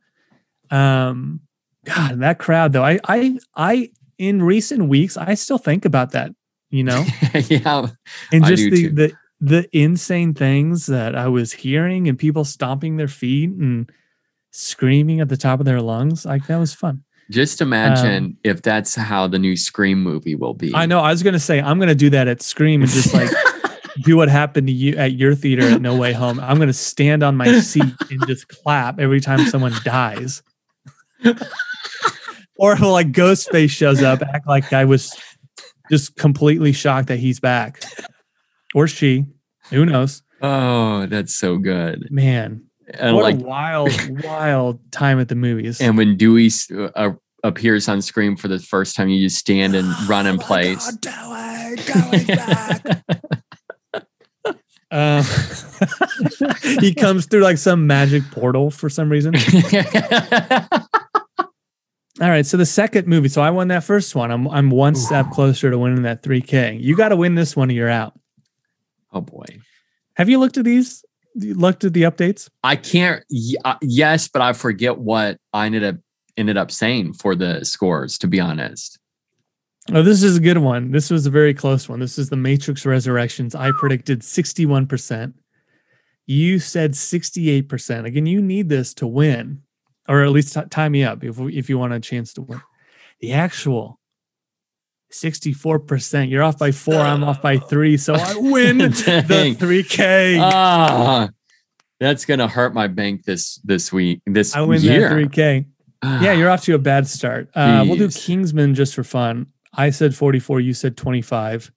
Um, 0.70 1.40
God, 1.84 2.20
that 2.20 2.38
crowd 2.38 2.72
though. 2.72 2.84
I, 2.84 2.98
I, 3.08 3.38
I, 3.56 3.90
in 4.18 4.42
recent 4.42 4.88
weeks, 4.88 5.16
I 5.16 5.34
still 5.34 5.58
think 5.58 5.84
about 5.84 6.12
that. 6.12 6.32
You 6.70 6.84
know, 6.84 7.04
yeah. 7.48 7.86
and 8.30 8.44
I 8.44 8.48
just 8.50 8.62
do 8.64 8.70
the 8.70 8.76
too. 8.76 8.90
the 8.90 9.12
the 9.40 9.68
insane 9.76 10.34
things 10.34 10.86
that 10.86 11.14
I 11.14 11.28
was 11.28 11.52
hearing 11.52 12.08
and 12.08 12.18
people 12.18 12.44
stomping 12.44 12.96
their 12.96 13.08
feet 13.08 13.50
and 13.50 13.90
screaming 14.50 15.20
at 15.20 15.28
the 15.28 15.36
top 15.36 15.60
of 15.60 15.66
their 15.66 15.80
lungs. 15.80 16.24
Like 16.24 16.46
that 16.46 16.58
was 16.58 16.74
fun. 16.74 17.04
Just 17.30 17.60
imagine 17.60 18.38
if 18.42 18.62
that's 18.62 18.94
how 18.94 19.28
the 19.28 19.38
new 19.38 19.54
Scream 19.54 20.02
movie 20.02 20.34
will 20.34 20.54
be. 20.54 20.72
Um, 20.72 20.80
I 20.80 20.86
know. 20.86 21.00
I 21.00 21.10
was 21.10 21.22
gonna 21.22 21.38
say 21.38 21.60
I'm 21.60 21.78
gonna 21.78 21.94
do 21.94 22.10
that 22.10 22.26
at 22.26 22.40
Scream 22.40 22.80
and 22.80 22.90
just 22.90 23.12
like 23.12 23.30
do 24.02 24.16
what 24.16 24.30
happened 24.30 24.66
to 24.68 24.72
you 24.72 24.96
at 24.96 25.12
your 25.12 25.34
theater 25.34 25.62
at 25.62 25.82
No 25.82 25.94
Way 25.94 26.14
Home. 26.14 26.40
I'm 26.40 26.58
gonna 26.58 26.72
stand 26.72 27.22
on 27.22 27.36
my 27.36 27.60
seat 27.60 27.92
and 28.10 28.26
just 28.26 28.48
clap 28.48 28.98
every 28.98 29.20
time 29.20 29.44
someone 29.46 29.74
dies. 29.84 30.42
or 32.56 32.76
like 32.76 33.12
Ghostface 33.12 33.70
shows 33.70 34.02
up, 34.02 34.22
act 34.22 34.46
like 34.46 34.72
I 34.72 34.86
was 34.86 35.14
just 35.90 36.16
completely 36.16 36.72
shocked 36.72 37.08
that 37.08 37.18
he's 37.18 37.40
back. 37.40 37.82
Or 38.74 38.86
she. 38.86 39.26
Who 39.70 39.86
knows? 39.86 40.22
Oh, 40.40 41.06
that's 41.06 41.34
so 41.34 41.56
good. 41.58 42.08
Man. 42.10 42.64
And 42.94 43.16
what 43.16 43.24
like, 43.24 43.40
a 43.40 43.44
wild, 43.44 43.90
wild 44.24 44.92
time 44.92 45.20
at 45.20 45.28
the 45.28 45.34
movies. 45.34 45.80
and 45.80 45.96
when 45.96 46.16
Dewey 46.16 46.50
uh, 46.94 47.12
appears 47.44 47.88
on 47.88 48.00
screen 48.00 48.36
for 48.36 48.48
the 48.48 48.58
first 48.58 48.96
time, 48.96 49.08
you 49.08 49.26
just 49.26 49.38
stand 49.38 49.74
and 49.74 49.88
run 50.08 50.26
in 50.26 50.36
Oh 50.36 50.38
place. 50.38 50.96
God, 50.96 51.76
Dewey. 51.76 52.36
Um, 54.90 55.22
he 56.80 56.94
comes 56.94 57.26
through 57.26 57.42
like 57.42 57.58
some 57.58 57.86
magic 57.86 58.22
portal 58.30 58.70
for 58.70 58.88
some 58.88 59.10
reason. 59.10 59.34
All 62.20 62.28
right, 62.28 62.46
so 62.46 62.56
the 62.56 62.66
second 62.66 63.06
movie. 63.06 63.28
So 63.28 63.42
I 63.42 63.50
won 63.50 63.68
that 63.68 63.84
first 63.84 64.14
one. 64.14 64.30
I'm 64.30 64.48
I'm 64.48 64.70
one 64.70 64.94
step 64.94 65.30
closer 65.30 65.70
to 65.70 65.78
winning 65.78 66.02
that 66.02 66.22
3K. 66.22 66.82
You 66.82 66.96
got 66.96 67.10
to 67.10 67.16
win 67.16 67.34
this 67.34 67.54
one, 67.54 67.70
or 67.70 67.74
you're 67.74 67.88
out. 67.88 68.17
Oh 69.12 69.20
boy. 69.20 69.46
Have 70.16 70.28
you 70.28 70.38
looked 70.38 70.56
at 70.58 70.64
these? 70.64 71.04
You 71.34 71.54
looked 71.54 71.84
at 71.84 71.92
the 71.92 72.02
updates? 72.02 72.48
I 72.64 72.76
can't. 72.76 73.22
y- 73.30 73.54
uh, 73.64 73.76
Yes, 73.82 74.28
but 74.28 74.42
I 74.42 74.52
forget 74.52 74.98
what 74.98 75.38
I 75.52 75.66
ended 75.66 75.84
up 75.84 75.96
ended 76.36 76.56
up 76.56 76.70
saying 76.70 77.14
for 77.14 77.34
the 77.34 77.64
scores. 77.64 78.18
To 78.18 78.26
be 78.26 78.40
honest, 78.40 78.98
Oh, 79.92 80.02
this 80.02 80.22
is 80.22 80.36
a 80.36 80.40
good 80.40 80.58
one. 80.58 80.90
This 80.90 81.10
was 81.10 81.24
a 81.26 81.30
very 81.30 81.54
close 81.54 81.88
one. 81.88 81.98
This 82.00 82.18
is 82.18 82.28
the 82.28 82.36
Matrix 82.36 82.84
Resurrections. 82.84 83.54
I 83.54 83.70
predicted 83.72 84.20
61%. 84.20 85.32
You 86.26 86.58
said 86.58 86.92
68%. 86.92 88.04
Again, 88.04 88.26
you 88.26 88.42
need 88.42 88.68
this 88.68 88.92
to 88.94 89.06
win, 89.06 89.62
or 90.06 90.22
at 90.22 90.30
least 90.30 90.52
t- 90.52 90.60
tie 90.68 90.90
me 90.90 91.04
up 91.04 91.24
if, 91.24 91.38
if 91.40 91.70
you 91.70 91.78
want 91.78 91.94
a 91.94 92.00
chance 92.00 92.34
to 92.34 92.42
win. 92.42 92.60
The 93.20 93.32
actual 93.32 93.97
64%. 95.12 96.30
You're 96.30 96.42
off 96.42 96.58
by 96.58 96.70
four. 96.72 96.96
I'm 96.96 97.24
off 97.24 97.40
by 97.42 97.58
three. 97.58 97.96
So 97.96 98.14
I 98.14 98.34
win 98.36 98.78
the 98.78 98.88
Dang. 99.26 99.54
3K. 99.56 100.38
Ah, 100.40 101.28
that's 102.00 102.24
gonna 102.24 102.46
hurt 102.48 102.74
my 102.74 102.86
bank 102.86 103.24
this 103.24 103.56
this 103.64 103.92
week 103.92 104.20
this 104.26 104.54
I 104.54 104.60
win 104.60 104.80
year. 104.82 105.08
that 105.08 105.14
3K. 105.30 105.66
Yeah, 106.04 106.32
you're 106.32 106.48
off 106.50 106.62
to 106.64 106.74
a 106.74 106.78
bad 106.78 107.08
start. 107.08 107.48
Uh, 107.54 107.84
we'll 107.86 107.96
do 107.98 108.08
Kingsman 108.08 108.74
just 108.74 108.94
for 108.94 109.02
fun. 109.02 109.46
I 109.74 109.90
said 109.90 110.14
44, 110.14 110.60
you 110.60 110.72
said 110.72 110.96
25. 110.96 111.72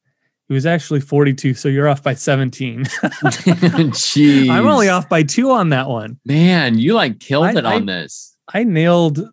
It 0.47 0.53
was 0.53 0.65
actually 0.65 0.99
42, 1.01 1.53
so 1.55 1.69
you're 1.69 1.87
off 1.87 2.03
by 2.03 2.13
17. 2.13 2.83
Jeez, 2.85 4.49
I'm 4.49 4.67
only 4.67 4.89
off 4.89 5.07
by 5.09 5.23
two 5.23 5.49
on 5.51 5.69
that 5.69 5.87
one. 5.87 6.19
Man, 6.25 6.77
you 6.77 6.93
like 6.93 7.19
killed 7.19 7.45
I- 7.45 7.51
it 7.53 7.65
on 7.65 7.89
I- 7.89 7.93
this. 8.01 8.35
I 8.53 8.63
nailed. 8.63 9.27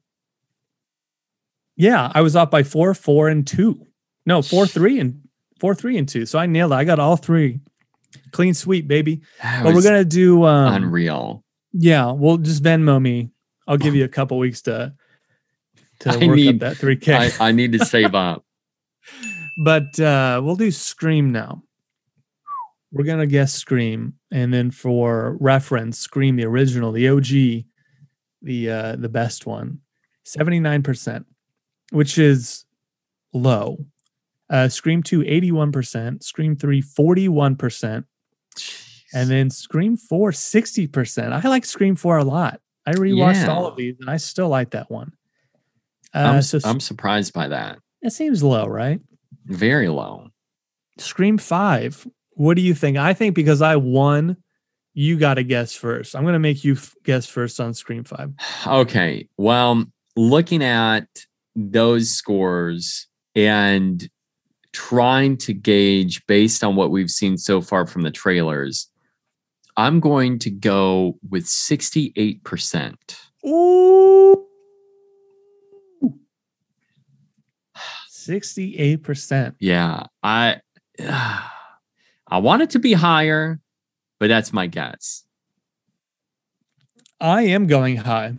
Yeah, 1.79 2.11
I 2.15 2.21
was 2.23 2.35
off 2.37 2.51
by 2.51 2.65
four, 2.65 2.93
four, 2.93 3.29
and 3.29 3.47
two. 3.47 3.87
No, 4.27 4.43
four, 4.43 4.67
three, 4.67 4.99
and 4.99 5.23
four, 5.61 5.75
three, 5.75 5.97
and 5.97 6.09
two. 6.09 6.27
So 6.27 6.39
I 6.39 6.45
nailed 6.47 6.73
it. 6.73 6.75
I 6.75 6.85
got 6.85 6.99
all 6.99 7.17
three. 7.17 7.61
Clean 8.33 8.53
sweep, 8.53 8.89
baby. 8.89 9.23
That 9.43 9.63
But 9.63 9.75
we're 9.75 9.83
gonna 9.83 10.05
do 10.05 10.45
um 10.45 10.75
unreal. 10.75 11.45
yeah, 11.73 12.11
we'll 12.11 12.37
just 12.39 12.63
Venmo 12.63 13.01
me. 13.01 13.31
I'll 13.67 13.77
give 13.79 13.95
you 13.95 14.05
a 14.05 14.09
couple 14.09 14.39
weeks 14.39 14.61
to 14.63 14.93
to 16.01 16.11
I 16.11 16.27
work 16.27 16.37
need- 16.37 16.63
up 16.63 16.77
that 16.77 16.77
3K. 16.85 17.41
I, 17.41 17.49
I 17.49 17.53
need 17.53 17.73
to 17.73 17.85
save 17.85 18.15
up. 18.27 18.45
but 19.57 19.99
uh 20.01 20.41
we'll 20.45 20.57
do 20.57 20.71
Scream 20.71 21.31
now. 21.31 21.63
We're 22.93 23.05
gonna 23.05 23.27
guess 23.27 23.53
Scream, 23.55 24.15
and 24.33 24.53
then 24.53 24.71
for 24.71 25.37
reference, 25.41 25.99
Scream 25.99 26.37
the 26.37 26.45
original, 26.47 26.91
the 26.93 27.09
OG, 27.09 27.65
the 28.43 28.71
uh 28.71 28.97
the 28.97 29.09
best 29.11 29.47
one, 29.47 29.81
seventy 30.25 30.61
nine 30.61 30.83
percent, 30.83 31.27
which 31.91 32.19
is 32.19 32.65
low. 33.33 33.79
Uh, 34.51 34.69
Scream 34.69 35.03
2, 35.03 35.21
81%, 35.21 36.23
Scream 36.23 36.57
3, 36.57 36.81
41%, 36.83 38.05
and 39.13 39.31
then 39.31 39.51
Scream 39.51 39.97
4, 39.97 40.31
60%. 40.31 41.33
I 41.45 41.49
like 41.49 41.67
Scream 41.67 41.97
4 41.97 42.19
a 42.19 42.25
lot. 42.25 42.61
I 42.87 42.93
rewatched 42.93 43.47
all 43.49 43.67
of 43.67 43.77
these 43.77 43.97
and 44.01 44.09
I 44.09 44.17
still 44.17 44.49
like 44.49 44.71
that 44.71 44.91
one. 44.91 45.13
I'm, 46.15 46.37
Uh, 46.37 46.41
so 46.43 46.59
I'm 46.65 46.81
surprised 46.81 47.35
by 47.35 47.49
that. 47.49 47.79
that 48.01 48.13
seems 48.13 48.43
low, 48.43 48.67
right? 48.67 49.01
Very 49.45 49.89
low. 49.89 50.29
Scream 50.97 51.37
5. 51.37 52.07
What 52.33 52.55
do 52.57 52.63
you 52.63 52.75
think? 52.75 52.97
I 52.97 53.13
think 53.13 53.35
because 53.35 53.61
I 53.61 53.77
won, 53.77 54.39
you 54.95 55.19
got 55.19 55.35
to 55.35 55.43
guess 55.43 55.75
first. 55.75 56.17
I'm 56.17 56.23
going 56.23 56.33
to 56.33 56.39
make 56.39 56.65
you 56.65 56.73
f- 56.75 56.95
guess 57.05 57.27
first 57.27 57.61
on 57.61 57.75
Scream 57.75 58.05
5. 58.05 58.33
Okay. 58.67 59.29
Well, 59.37 59.85
looking 60.17 60.63
at 60.65 61.07
those 61.59 62.11
scores 62.11 63.09
and 63.35 64.09
trying 64.73 65.37
to 65.39 65.53
gauge 65.53 66.25
based 66.27 66.63
on 66.63 66.77
what 66.77 66.91
we've 66.91 67.11
seen 67.11 67.37
so 67.37 67.61
far 67.61 67.87
from 67.87 68.03
the 68.03 68.11
trailers, 68.11 68.89
I'm 69.77 69.99
going 70.01 70.39
to 70.41 70.51
go 70.51 71.19
with 71.29 71.45
68%. 71.45 72.95
Ooh. 73.47 74.47
68%. 78.19 79.55
Yeah. 79.59 80.05
I 80.23 80.61
I 82.31 82.39
want 82.39 82.63
it 82.63 82.71
to 82.71 82.79
be 82.79 82.93
higher, 82.93 83.59
but 84.21 84.29
that's 84.29 84.53
my 84.53 84.67
guess. 84.67 85.25
I 87.21 87.43
am 87.43 87.67
going 87.67 87.97
high. 87.97 88.35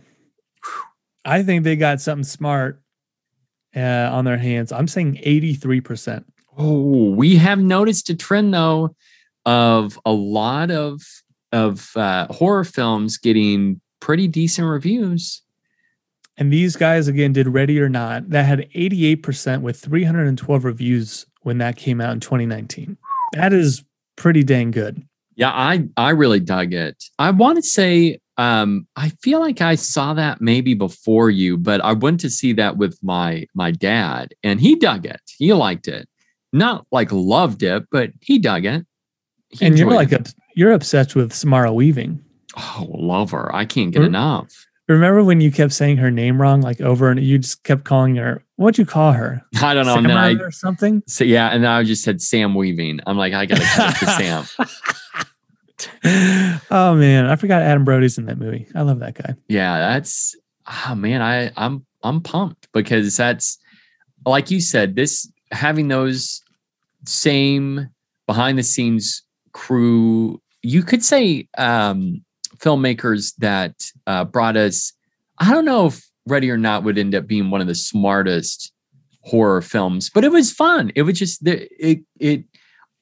I 1.24 1.42
think 1.42 1.64
they 1.64 1.76
got 1.76 2.00
something 2.00 2.24
smart 2.24 2.79
uh, 3.74 4.10
on 4.12 4.24
their 4.24 4.38
hands. 4.38 4.72
I'm 4.72 4.88
saying 4.88 5.20
83%. 5.24 6.24
Oh, 6.58 7.10
we 7.10 7.36
have 7.36 7.58
noticed 7.58 8.10
a 8.10 8.16
trend 8.16 8.52
though 8.52 8.94
of 9.46 9.98
a 10.04 10.12
lot 10.12 10.70
of 10.70 11.00
of 11.52 11.96
uh, 11.96 12.26
horror 12.30 12.64
films 12.64 13.16
getting 13.16 13.80
pretty 13.98 14.28
decent 14.28 14.68
reviews. 14.68 15.42
And 16.36 16.52
these 16.52 16.76
guys, 16.76 17.08
again, 17.08 17.32
did 17.32 17.48
Ready 17.48 17.80
or 17.80 17.88
Not. 17.88 18.30
That 18.30 18.46
had 18.46 18.70
88% 18.70 19.60
with 19.62 19.78
312 19.78 20.64
reviews 20.64 21.26
when 21.42 21.58
that 21.58 21.76
came 21.76 22.00
out 22.00 22.12
in 22.12 22.20
2019. 22.20 22.96
That 23.34 23.52
is 23.52 23.84
pretty 24.16 24.42
dang 24.44 24.70
good. 24.70 25.06
Yeah, 25.34 25.50
I 25.50 25.88
I 25.96 26.10
really 26.10 26.40
dug 26.40 26.72
it. 26.72 27.02
I 27.18 27.30
want 27.30 27.56
to 27.56 27.62
say 27.62 28.20
um 28.40 28.86
I 28.96 29.10
feel 29.22 29.40
like 29.40 29.60
I 29.60 29.74
saw 29.74 30.14
that 30.14 30.40
maybe 30.40 30.74
before 30.74 31.30
you, 31.30 31.56
but 31.56 31.80
I 31.84 31.92
went 31.92 32.20
to 32.20 32.30
see 32.30 32.52
that 32.54 32.76
with 32.76 32.98
my 33.02 33.46
my 33.54 33.70
dad 33.70 34.34
and 34.42 34.60
he 34.60 34.76
dug 34.76 35.04
it. 35.06 35.20
He 35.38 35.52
liked 35.52 35.88
it. 35.88 36.08
Not 36.52 36.86
like 36.90 37.12
loved 37.12 37.62
it, 37.62 37.84
but 37.92 38.10
he 38.20 38.38
dug 38.38 38.64
it. 38.64 38.86
He 39.50 39.66
and 39.66 39.78
you're 39.78 39.92
like, 39.92 40.12
it. 40.12 40.32
you're 40.54 40.72
obsessed 40.72 41.14
with 41.14 41.32
Samara 41.32 41.72
Weaving. 41.72 42.22
oh, 42.56 42.86
love 42.88 43.30
her. 43.32 43.54
I 43.54 43.64
can't 43.66 43.92
get 43.92 44.00
Hmm? 44.00 44.06
enough. 44.06 44.66
Remember 44.88 45.22
when 45.22 45.40
you 45.40 45.52
kept 45.52 45.72
saying 45.72 45.98
her 45.98 46.10
name 46.10 46.40
wrong, 46.42 46.60
like 46.62 46.80
over 46.80 47.10
and 47.10 47.22
you 47.22 47.38
just 47.38 47.62
kept 47.62 47.84
calling 47.84 48.16
her 48.16 48.42
What'd 48.56 48.78
you 48.78 48.84
call 48.84 49.12
her? 49.12 49.42
I 49.62 49.72
don't 49.74 49.86
know. 49.86 49.96
And 49.96 50.06
then 50.08 50.16
I, 50.16 50.32
or 50.34 50.50
something? 50.50 51.02
so 51.06 51.24
yeah, 51.24 51.48
and 51.50 51.62
then 51.64 51.70
I 51.70 51.82
just 51.84 52.02
said 52.04 52.20
Sam 52.20 52.54
Weaving. 52.54 53.00
I'm 53.06 53.16
like, 53.16 53.32
I 53.32 53.46
gotta 53.46 53.62
cut 53.64 53.94
it 53.94 53.98
to 54.00 54.06
Sam. 54.18 54.44
oh 56.70 56.94
man, 56.94 57.26
I 57.26 57.36
forgot 57.36 57.62
Adam 57.62 57.84
Brody's 57.84 58.18
in 58.18 58.26
that 58.26 58.38
movie. 58.38 58.66
I 58.74 58.82
love 58.82 59.00
that 59.00 59.14
guy. 59.14 59.34
Yeah, 59.48 59.78
that's 59.78 60.34
oh 60.66 60.94
man, 60.94 61.22
I 61.22 61.50
I'm 61.56 61.84
I'm 62.02 62.20
pumped 62.20 62.68
because 62.72 63.16
that's 63.16 63.58
like 64.26 64.50
you 64.50 64.60
said, 64.60 64.96
this 64.96 65.30
having 65.52 65.88
those 65.88 66.42
same 67.06 67.88
behind 68.26 68.58
the 68.58 68.62
scenes 68.62 69.22
crew, 69.52 70.40
you 70.62 70.82
could 70.82 71.04
say 71.04 71.48
um 71.58 72.24
filmmakers 72.58 73.34
that 73.38 73.74
uh 74.06 74.24
brought 74.24 74.56
us 74.56 74.92
I 75.38 75.50
don't 75.50 75.64
know 75.64 75.86
if 75.86 76.06
Ready 76.26 76.50
or 76.50 76.58
Not 76.58 76.84
would 76.84 76.98
end 76.98 77.14
up 77.14 77.26
being 77.26 77.50
one 77.50 77.60
of 77.60 77.66
the 77.66 77.74
smartest 77.74 78.72
horror 79.22 79.62
films, 79.62 80.10
but 80.10 80.24
it 80.24 80.32
was 80.32 80.52
fun. 80.52 80.92
It 80.94 81.02
was 81.02 81.18
just 81.18 81.44
the 81.44 81.68
it 81.78 82.00
it 82.18 82.44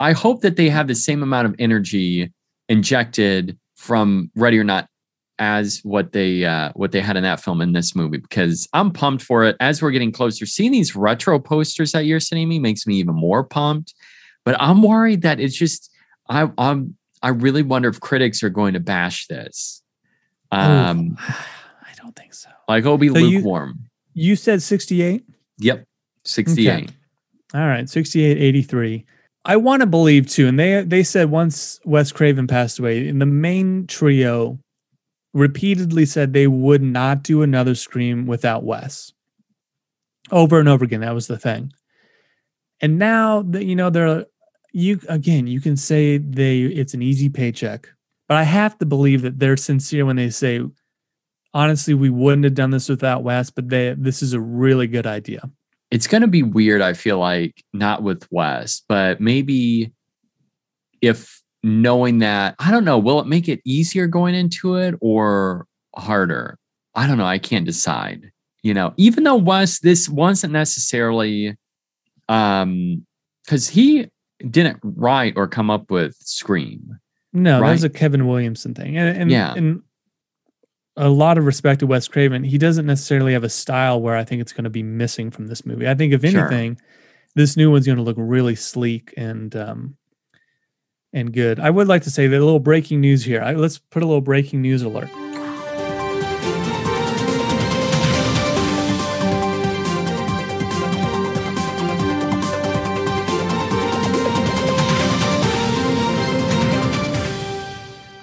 I 0.01 0.13
hope 0.13 0.43
that 0.43 0.57
they 0.57 0.69
have 0.69 0.87
the 0.87 0.95
same 0.95 1.23
amount 1.23 1.47
of 1.47 1.57
energy 1.59 2.33
injected 2.69 3.59
from 3.77 4.31
Ready 4.35 4.59
or 4.59 4.65
Not 4.65 4.89
as 5.39 5.81
what 5.85 6.13
they 6.13 6.45
uh, 6.45 6.73
what 6.75 6.93
they 6.93 7.01
had 7.01 7.17
in 7.17 7.23
that 7.23 7.41
film 7.41 7.61
in 7.61 7.73
this 7.73 7.95
movie 7.95 8.19
because 8.19 8.69
I'm 8.73 8.91
pumped 8.91 9.23
for 9.23 9.45
it. 9.45 9.57
As 9.61 9.81
we're 9.81 9.93
getting 9.93 10.13
closer, 10.13 10.47
seeing 10.47 10.73
these 10.73 10.97
retro 10.97 11.39
posters 11.39 11.93
that 11.93 12.07
you're 12.07 12.21
sending 12.21 12.49
me 12.49 12.59
makes 12.59 12.87
me 12.87 12.97
even 12.97 13.15
more 13.15 13.45
pumped. 13.45 13.95
But 14.45 14.57
I'm 14.61 14.83
worried 14.83 15.23
that 15.23 15.41
it's 15.41 15.57
just 15.57 15.91
I 16.29 16.51
I'm 16.59 16.97
I 17.23 17.29
really 17.31 17.63
wonder 17.63 17.89
if 17.89 18.01
critics 18.01 18.43
are 18.43 18.51
going 18.51 18.75
to 18.75 18.81
bash 18.81 19.27
this. 19.27 19.83
Um, 20.51 21.17
Ooh, 21.21 21.25
I 21.29 21.93
don't 21.97 22.17
think 22.17 22.35
so. 22.35 22.49
like 22.69 22.81
it'll 22.81 22.99
be 22.99 23.09
So 23.09 23.15
lukewarm. 23.15 23.81
You 24.15 24.35
said 24.35 24.63
68? 24.63 25.25
yep, 25.59 25.85
68. 26.25 26.91
All 27.55 27.61
right, 27.61 27.89
68, 27.89 28.37
83. 28.37 29.07
I 29.45 29.57
want 29.57 29.81
to 29.81 29.87
believe 29.87 30.29
too. 30.29 30.47
And 30.47 30.59
they 30.59 30.83
they 30.83 31.03
said 31.03 31.31
once 31.31 31.81
Wes 31.85 32.13
Craven 32.13 32.47
passed 32.47 32.79
away, 32.79 33.09
and 33.09 33.21
the 33.21 33.27
main 33.27 33.87
trio 33.87 34.59
repeatedly 35.35 36.07
said 36.07 36.33
they 36.33 36.47
would 36.47 36.83
not 36.83 37.23
do 37.23 37.43
another 37.43 37.75
Scream 37.75 38.27
without 38.27 38.65
Wes. 38.65 39.13
Over 40.31 40.61
and 40.61 40.69
over 40.69 40.85
again. 40.85 41.01
That 41.01 41.15
was 41.15 41.27
the 41.27 41.39
thing. 41.39 41.73
And 42.81 42.99
now 42.99 43.43
that 43.43 43.65
you 43.65 43.75
know 43.75 43.91
they're 43.91 44.27
you 44.73 45.01
again, 45.09 45.47
you 45.47 45.61
can 45.61 45.77
say 45.77 46.19
they 46.19 46.61
it's 46.61 46.95
an 46.95 47.03
easy 47.03 47.29
paycheck, 47.29 47.89
but 48.29 48.37
I 48.37 48.43
have 48.43 48.79
to 48.79 48.87
believe 48.87 49.23
that 49.23 49.39
they're 49.39 49.57
sincere 49.57 50.05
when 50.05 50.17
they 50.17 50.31
say, 50.31 50.61
honestly, 51.55 51.95
we 51.95 52.11
wouldn't 52.11 52.45
have 52.45 52.55
done 52.55 52.71
this 52.71 52.89
without 52.89 53.23
Wes, 53.23 53.51
but 53.51 53.69
they 53.69 53.95
this 53.97 54.23
is 54.23 54.35
a 54.35 54.41
really 54.41 54.87
good 54.87 55.07
idea. 55.07 55.51
It's 55.91 56.07
going 56.07 56.23
to 56.23 56.29
be 56.29 56.43
weird 56.43 56.81
i 56.81 56.93
feel 56.93 57.19
like 57.19 57.63
not 57.73 58.03
with 58.03 58.27
wes 58.31 58.83
but 58.89 59.21
maybe 59.21 59.93
if 61.01 61.43
knowing 61.63 62.19
that 62.19 62.55
i 62.59 62.71
don't 62.71 62.85
know 62.85 62.99
will 62.99 63.21
it 63.21 63.27
make 63.27 63.49
it 63.49 63.61
easier 63.65 64.07
going 64.07 64.35
into 64.35 64.77
it 64.77 64.95
or 65.01 65.67
harder 65.97 66.59
i 66.95 67.07
don't 67.07 67.19
know 67.19 67.25
i 67.27 67.39
can't 67.39 67.65
decide 67.67 68.31
you 68.63 68.73
know 68.75 68.93
even 68.97 69.25
though 69.25 69.37
wes 69.37 69.81
this 69.81 70.09
wasn't 70.09 70.53
necessarily 70.53 71.57
um 72.29 73.05
because 73.45 73.69
he 73.69 74.09
didn't 74.51 74.79
write 74.83 75.35
or 75.37 75.49
come 75.49 75.71
up 75.71 75.91
with 75.91 76.15
scream 76.21 77.01
No, 77.33 77.61
that 77.61 77.71
was 77.71 77.83
a 77.85 77.89
Kevin 77.91 78.27
Williamson 78.27 78.75
thing. 78.75 78.97
And, 78.97 79.17
and 79.19 79.31
Yeah. 79.31 79.55
and 79.55 79.83
a 80.99 81.09
lot 81.09 81.39
of 81.39 81.47
respect 81.47 81.81
to 81.81 81.87
Wes 81.87 82.09
Craven. 82.09 82.43
He 82.45 82.59
doesn't 82.59 82.85
necessarily 82.87 83.33
have 83.33 83.45
a 83.45 83.49
style 83.49 84.01
where 84.03 84.17
I 84.17 84.25
think 84.25 84.41
it's 84.43 84.53
going 84.53 84.65
to 84.65 84.71
be 84.71 84.83
missing 84.83 85.31
from 85.31 85.47
this 85.47 85.65
movie. 85.65 85.89
I 85.89 85.95
think 85.95 86.13
if 86.13 86.21
Sure. 86.23 86.41
anything, 86.41 86.79
this 87.35 87.57
new 87.57 87.71
one's 87.71 87.87
going 87.87 87.99
to 87.99 88.03
look 88.03 88.17
really 88.19 88.57
sleek 88.57 89.15
and 89.17 89.55
um 89.57 89.97
and 91.13 91.33
good. 91.33 91.59
I 91.61 91.71
would 91.71 91.89
like 91.89 92.03
to 92.03 92.11
say 92.11 92.27
that 92.27 92.37
a 92.37 92.45
little 92.45 92.59
breaking 92.61 93.01
news 93.01 93.25
here. 93.25 93.41
I, 93.41 93.53
let's 93.55 93.79
put 93.79 94.03
a 94.03 94.07
little 94.07 94.21
breaking 94.21 94.61
news 94.61 94.83
alert. 94.83 95.09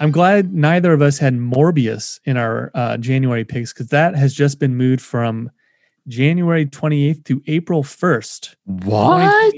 I'm 0.06 0.12
glad 0.12 0.54
neither 0.54 0.92
of 0.92 1.02
us 1.02 1.18
had 1.18 1.34
Morbius 1.34 2.20
in 2.24 2.36
our 2.36 2.70
uh, 2.74 2.96
January 2.96 3.44
picks 3.44 3.72
because 3.72 3.88
that 3.88 4.14
has 4.14 4.32
just 4.32 4.60
been 4.60 4.76
moved 4.76 5.00
from 5.02 5.50
January 6.06 6.64
28th 6.64 7.24
to 7.24 7.42
April 7.48 7.82
1st. 7.82 8.54
what 8.66 9.52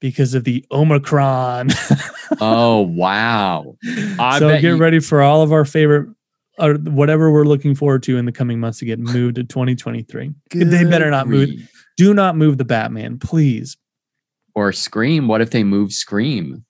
Because 0.00 0.34
of 0.34 0.44
the 0.44 0.64
Omicron. 0.70 1.70
oh 2.40 2.82
wow 2.82 3.74
I 4.20 4.38
so 4.38 4.48
get 4.50 4.62
you- 4.62 4.76
ready 4.76 5.00
for 5.00 5.22
all 5.22 5.42
of 5.42 5.52
our 5.52 5.64
favorite 5.64 6.08
or 6.60 6.74
whatever 6.74 7.32
we're 7.32 7.44
looking 7.44 7.74
forward 7.74 8.04
to 8.04 8.16
in 8.18 8.24
the 8.26 8.30
coming 8.32 8.60
months 8.60 8.78
to 8.78 8.84
get 8.84 9.00
moved 9.00 9.34
to 9.36 9.42
2023. 9.42 10.30
They 10.52 10.84
better 10.84 11.10
not 11.10 11.26
move. 11.26 11.50
Do 11.96 12.14
not 12.14 12.36
move 12.36 12.58
the 12.58 12.64
Batman, 12.64 13.18
please. 13.18 13.76
or 14.54 14.70
scream 14.72 15.26
what 15.26 15.40
if 15.40 15.50
they 15.50 15.64
move 15.64 15.92
scream 15.92 16.64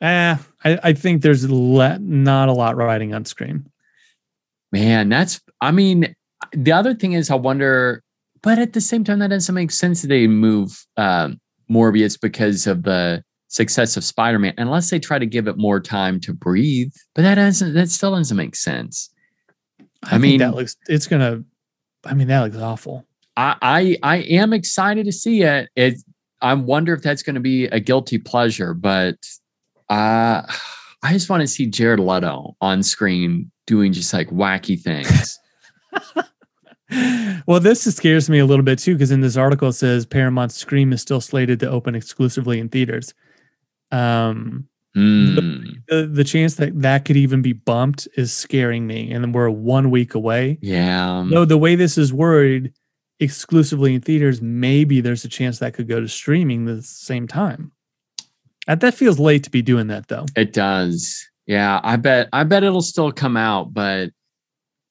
Eh, 0.00 0.36
I, 0.64 0.78
I 0.82 0.92
think 0.92 1.22
there's 1.22 1.48
le- 1.48 1.98
not 1.98 2.48
a 2.48 2.52
lot 2.52 2.76
riding 2.76 3.14
on 3.14 3.24
Scream. 3.24 3.66
Man, 4.72 5.08
that's 5.08 5.40
I 5.60 5.70
mean, 5.70 6.14
the 6.52 6.72
other 6.72 6.94
thing 6.94 7.12
is 7.12 7.30
I 7.30 7.36
wonder, 7.36 8.02
but 8.42 8.58
at 8.58 8.72
the 8.72 8.80
same 8.80 9.04
time, 9.04 9.18
that 9.20 9.30
doesn't 9.30 9.54
make 9.54 9.70
sense 9.70 10.02
that 10.02 10.08
they 10.08 10.26
move 10.26 10.84
um 10.96 11.40
Morbius 11.70 12.20
because 12.20 12.66
of 12.66 12.82
the 12.82 13.22
success 13.48 13.96
of 13.96 14.04
Spider-Man, 14.04 14.54
unless 14.58 14.90
they 14.90 14.98
try 14.98 15.18
to 15.18 15.26
give 15.26 15.48
it 15.48 15.56
more 15.56 15.80
time 15.80 16.20
to 16.20 16.34
breathe. 16.34 16.92
But 17.14 17.22
that 17.22 17.36
doesn't 17.36 17.74
that 17.74 17.88
still 17.90 18.14
doesn't 18.14 18.36
make 18.36 18.56
sense. 18.56 19.10
I, 20.04 20.16
I 20.16 20.18
mean- 20.18 20.38
that 20.40 20.54
looks 20.54 20.76
it's 20.88 21.06
gonna 21.06 21.42
I 22.04 22.14
mean 22.14 22.28
that 22.28 22.42
looks 22.42 22.56
awful. 22.56 23.06
I 23.36 23.56
I, 23.62 23.96
I 24.02 24.16
am 24.18 24.52
excited 24.52 25.06
to 25.06 25.12
see 25.12 25.42
it. 25.42 25.68
It 25.76 25.94
I 26.40 26.54
wonder 26.54 26.92
if 26.92 27.02
that's 27.02 27.22
going 27.22 27.34
to 27.34 27.40
be 27.40 27.66
a 27.66 27.80
guilty 27.80 28.18
pleasure, 28.18 28.72
but 28.74 29.16
uh 29.90 30.42
I 31.02 31.12
just 31.12 31.30
want 31.30 31.42
to 31.42 31.46
see 31.46 31.66
Jared 31.66 32.00
Leto 32.00 32.56
on 32.60 32.82
screen 32.82 33.50
doing 33.66 33.92
just 33.92 34.12
like 34.12 34.28
wacky 34.30 34.80
things. 34.80 35.38
well, 37.46 37.60
this 37.60 37.84
scares 37.94 38.28
me 38.28 38.38
a 38.40 38.46
little 38.46 38.64
bit 38.64 38.78
too, 38.78 38.94
because 38.94 39.10
in 39.10 39.20
this 39.20 39.36
article 39.36 39.68
it 39.68 39.74
says 39.74 40.06
Paramount's 40.06 40.56
Scream 40.56 40.92
is 40.92 41.00
still 41.00 41.20
slated 41.20 41.60
to 41.60 41.70
open 41.70 41.94
exclusively 41.94 42.58
in 42.58 42.68
theaters. 42.68 43.14
Um, 43.92 44.68
Hmm. 44.94 45.36
the, 45.86 46.10
the 46.12 46.24
chance 46.24 46.54
that 46.56 46.80
that 46.80 47.04
could 47.04 47.16
even 47.16 47.40
be 47.40 47.52
bumped 47.52 48.08
is 48.16 48.32
scaring 48.32 48.86
me, 48.86 49.12
and 49.12 49.22
then 49.22 49.32
we're 49.32 49.50
one 49.50 49.90
week 49.90 50.14
away. 50.14 50.58
Yeah. 50.60 51.22
No, 51.22 51.44
the 51.44 51.58
way 51.58 51.76
this 51.76 51.98
is 51.98 52.12
worded, 52.12 52.74
exclusively 53.20 53.94
in 53.94 54.00
theaters, 54.00 54.42
maybe 54.42 55.00
there's 55.00 55.24
a 55.24 55.28
chance 55.28 55.60
that 55.60 55.74
could 55.74 55.86
go 55.88 56.00
to 56.00 56.08
streaming 56.08 56.64
the 56.64 56.82
same 56.82 57.28
time. 57.28 57.70
That 58.68 58.80
that 58.80 58.94
feels 58.94 59.18
late 59.18 59.42
to 59.44 59.50
be 59.50 59.62
doing 59.62 59.86
that 59.86 60.08
though. 60.08 60.26
It 60.36 60.52
does. 60.52 61.26
Yeah, 61.46 61.80
I 61.82 61.96
bet 61.96 62.28
I 62.34 62.44
bet 62.44 62.62
it'll 62.62 62.82
still 62.82 63.10
come 63.10 63.36
out, 63.36 63.72
but 63.72 64.10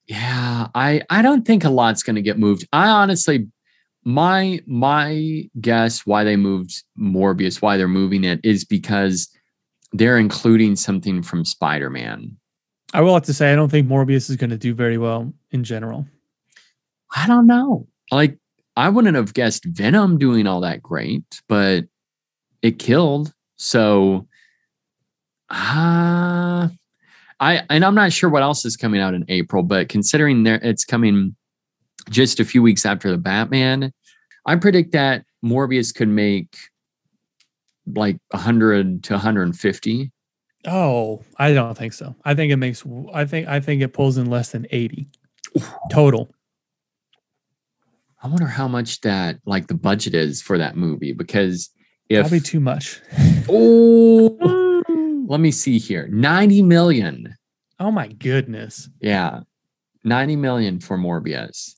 yeah, 0.07 0.67
I 0.73 1.03
I 1.11 1.21
don't 1.21 1.45
think 1.45 1.63
a 1.63 1.69
lot's 1.69 2.01
going 2.01 2.15
to 2.15 2.21
get 2.23 2.39
moved. 2.39 2.67
I 2.73 2.89
honestly 2.89 3.47
my 4.03 4.61
my 4.65 5.43
guess 5.61 6.07
why 6.07 6.23
they 6.23 6.35
moved 6.35 6.83
Morbius, 6.99 7.61
why 7.61 7.77
they're 7.77 7.87
moving 7.87 8.23
it 8.23 8.39
is 8.43 8.65
because 8.65 9.29
they're 9.93 10.17
including 10.17 10.75
something 10.75 11.21
from 11.21 11.45
Spider-Man. 11.45 12.35
I 12.93 13.01
will 13.01 13.13
have 13.13 13.23
to 13.23 13.33
say 13.33 13.53
I 13.53 13.55
don't 13.55 13.69
think 13.69 13.87
Morbius 13.87 14.29
is 14.29 14.37
going 14.37 14.49
to 14.49 14.57
do 14.57 14.73
very 14.73 14.97
well 14.97 15.31
in 15.51 15.63
general. 15.63 16.07
I 17.15 17.27
don't 17.27 17.45
know. 17.45 17.87
Like 18.11 18.39
I 18.75 18.89
wouldn't 18.89 19.15
have 19.15 19.35
guessed 19.35 19.65
Venom 19.65 20.17
doing 20.17 20.47
all 20.47 20.61
that 20.61 20.81
great, 20.81 21.43
but 21.47 21.85
it 22.63 22.79
killed. 22.79 23.33
So 23.57 24.27
uh 25.49 26.69
I 27.39 27.61
and 27.69 27.85
I'm 27.85 27.95
not 27.95 28.11
sure 28.11 28.29
what 28.29 28.43
else 28.43 28.65
is 28.65 28.75
coming 28.77 29.01
out 29.01 29.13
in 29.13 29.25
April, 29.27 29.63
but 29.63 29.89
considering 29.89 30.43
there 30.43 30.59
it's 30.63 30.85
coming 30.85 31.35
just 32.09 32.39
a 32.39 32.45
few 32.45 32.61
weeks 32.61 32.85
after 32.85 33.11
the 33.11 33.17
Batman, 33.17 33.93
I 34.45 34.55
predict 34.55 34.93
that 34.93 35.25
Morbius 35.43 35.93
could 35.93 36.07
make 36.07 36.57
like 37.95 38.17
100 38.31 39.03
to 39.03 39.13
150. 39.13 40.11
Oh, 40.65 41.23
I 41.37 41.53
don't 41.53 41.77
think 41.77 41.93
so. 41.93 42.15
I 42.25 42.33
think 42.33 42.51
it 42.51 42.57
makes. 42.57 42.83
I 43.13 43.25
think. 43.25 43.47
I 43.47 43.59
think 43.59 43.81
it 43.81 43.93
pulls 43.93 44.17
in 44.17 44.29
less 44.29 44.51
than 44.51 44.67
eighty 44.71 45.07
total. 45.89 46.29
I 48.21 48.27
wonder 48.27 48.47
how 48.47 48.67
much 48.67 49.01
that 49.01 49.39
like 49.45 49.67
the 49.67 49.75
budget 49.75 50.13
is 50.13 50.41
for 50.41 50.57
that 50.57 50.75
movie 50.75 51.13
because 51.13 51.69
if 52.09 52.21
Probably 52.21 52.39
too 52.39 52.59
much. 52.59 53.01
Oh, 53.49 54.83
let 55.29 55.39
me 55.39 55.51
see 55.51 55.77
here. 55.79 56.07
90 56.11 56.61
million. 56.63 57.33
Oh 57.79 57.91
my 57.91 58.07
goodness. 58.09 58.89
Yeah. 58.99 59.41
90 60.03 60.35
million 60.35 60.79
for 60.81 60.97
Morbius. 60.97 61.75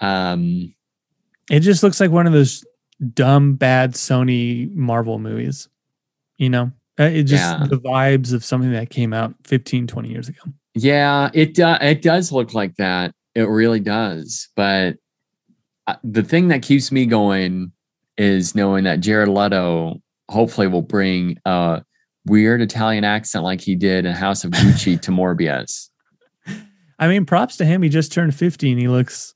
Um 0.00 0.74
It 1.50 1.60
just 1.60 1.82
looks 1.82 2.00
like 2.00 2.10
one 2.10 2.26
of 2.26 2.32
those 2.32 2.64
dumb, 3.12 3.54
bad 3.56 3.92
Sony 3.92 4.72
Marvel 4.74 5.18
movies. 5.18 5.68
You 6.38 6.48
know, 6.50 6.72
Uh, 6.98 7.04
it 7.04 7.24
just 7.24 7.42
Yeah. 7.44 7.66
the 7.68 7.78
vibes 7.78 8.32
of 8.32 8.42
something 8.42 8.72
that 8.72 8.88
came 8.88 9.12
out 9.12 9.34
15, 9.44 9.86
20 9.86 10.08
years 10.10 10.28
ago. 10.30 10.40
Yeah, 10.74 11.28
it 11.34 11.52
do- 11.54 11.76
it 11.82 12.00
does 12.00 12.32
look 12.32 12.54
like 12.54 12.74
that. 12.76 13.12
It 13.34 13.42
really 13.48 13.80
does. 13.80 14.48
But 14.56 14.96
uh, 15.86 15.96
the 16.02 16.22
thing 16.22 16.48
that 16.48 16.62
keeps 16.62 16.90
me 16.90 17.04
going 17.04 17.72
is 18.18 18.54
knowing 18.54 18.84
that 18.84 19.00
Jared 19.00 19.28
Leto 19.28 20.00
hopefully 20.28 20.66
will 20.66 20.82
bring 20.82 21.38
a 21.44 21.82
weird 22.24 22.60
Italian 22.60 23.04
accent 23.04 23.44
like 23.44 23.60
he 23.60 23.74
did 23.74 24.04
in 24.04 24.12
House 24.12 24.44
of 24.44 24.50
Gucci 24.50 25.00
to 25.00 25.10
Morbius. 25.10 25.90
I 26.98 27.08
mean, 27.08 27.26
props 27.26 27.56
to 27.58 27.64
him. 27.64 27.82
He 27.82 27.88
just 27.88 28.12
turned 28.12 28.34
50 28.34 28.70
and 28.70 28.80
he 28.80 28.88
looks, 28.88 29.34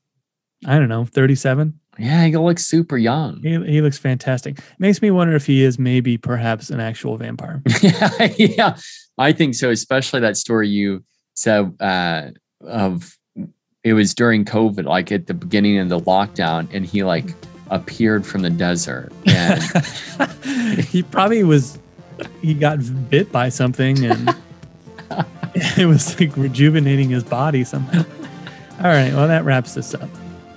I 0.65 0.79
don't 0.79 0.89
know, 0.89 1.05
37. 1.05 1.79
Yeah, 1.99 2.25
he 2.25 2.35
looks 2.35 2.65
super 2.65 2.97
young. 2.97 3.41
He, 3.43 3.49
he 3.65 3.81
looks 3.81 3.97
fantastic. 3.97 4.59
Makes 4.79 5.01
me 5.01 5.11
wonder 5.11 5.35
if 5.35 5.45
he 5.45 5.63
is 5.63 5.77
maybe 5.77 6.17
perhaps 6.17 6.69
an 6.69 6.79
actual 6.79 7.17
vampire. 7.17 7.61
yeah, 7.81 8.33
yeah, 8.37 8.77
I 9.17 9.33
think 9.33 9.55
so. 9.55 9.69
Especially 9.69 10.19
that 10.21 10.37
story 10.37 10.69
you 10.69 11.03
said 11.35 11.75
uh, 11.79 12.29
of 12.61 13.17
it 13.83 13.93
was 13.93 14.15
during 14.15 14.45
COVID, 14.45 14.85
like 14.85 15.11
at 15.11 15.27
the 15.27 15.33
beginning 15.33 15.79
of 15.79 15.89
the 15.89 15.99
lockdown, 15.99 16.67
and 16.73 16.85
he 16.85 17.03
like 17.03 17.35
appeared 17.71 18.25
from 18.25 18.43
the 18.43 18.49
desert. 18.49 19.11
And 20.43 20.79
he 20.81 21.01
probably 21.01 21.43
was, 21.43 21.79
he 22.41 22.53
got 22.53 22.79
bit 23.09 23.31
by 23.31 23.49
something 23.49 24.05
and 24.05 24.35
it 25.55 25.87
was 25.87 26.19
like 26.19 26.35
rejuvenating 26.37 27.09
his 27.09 27.23
body 27.23 27.63
somehow. 27.63 28.03
All 28.79 28.85
right. 28.85 29.11
Well, 29.13 29.27
that 29.27 29.43
wraps 29.43 29.73
this 29.73 29.95
up. 29.95 30.09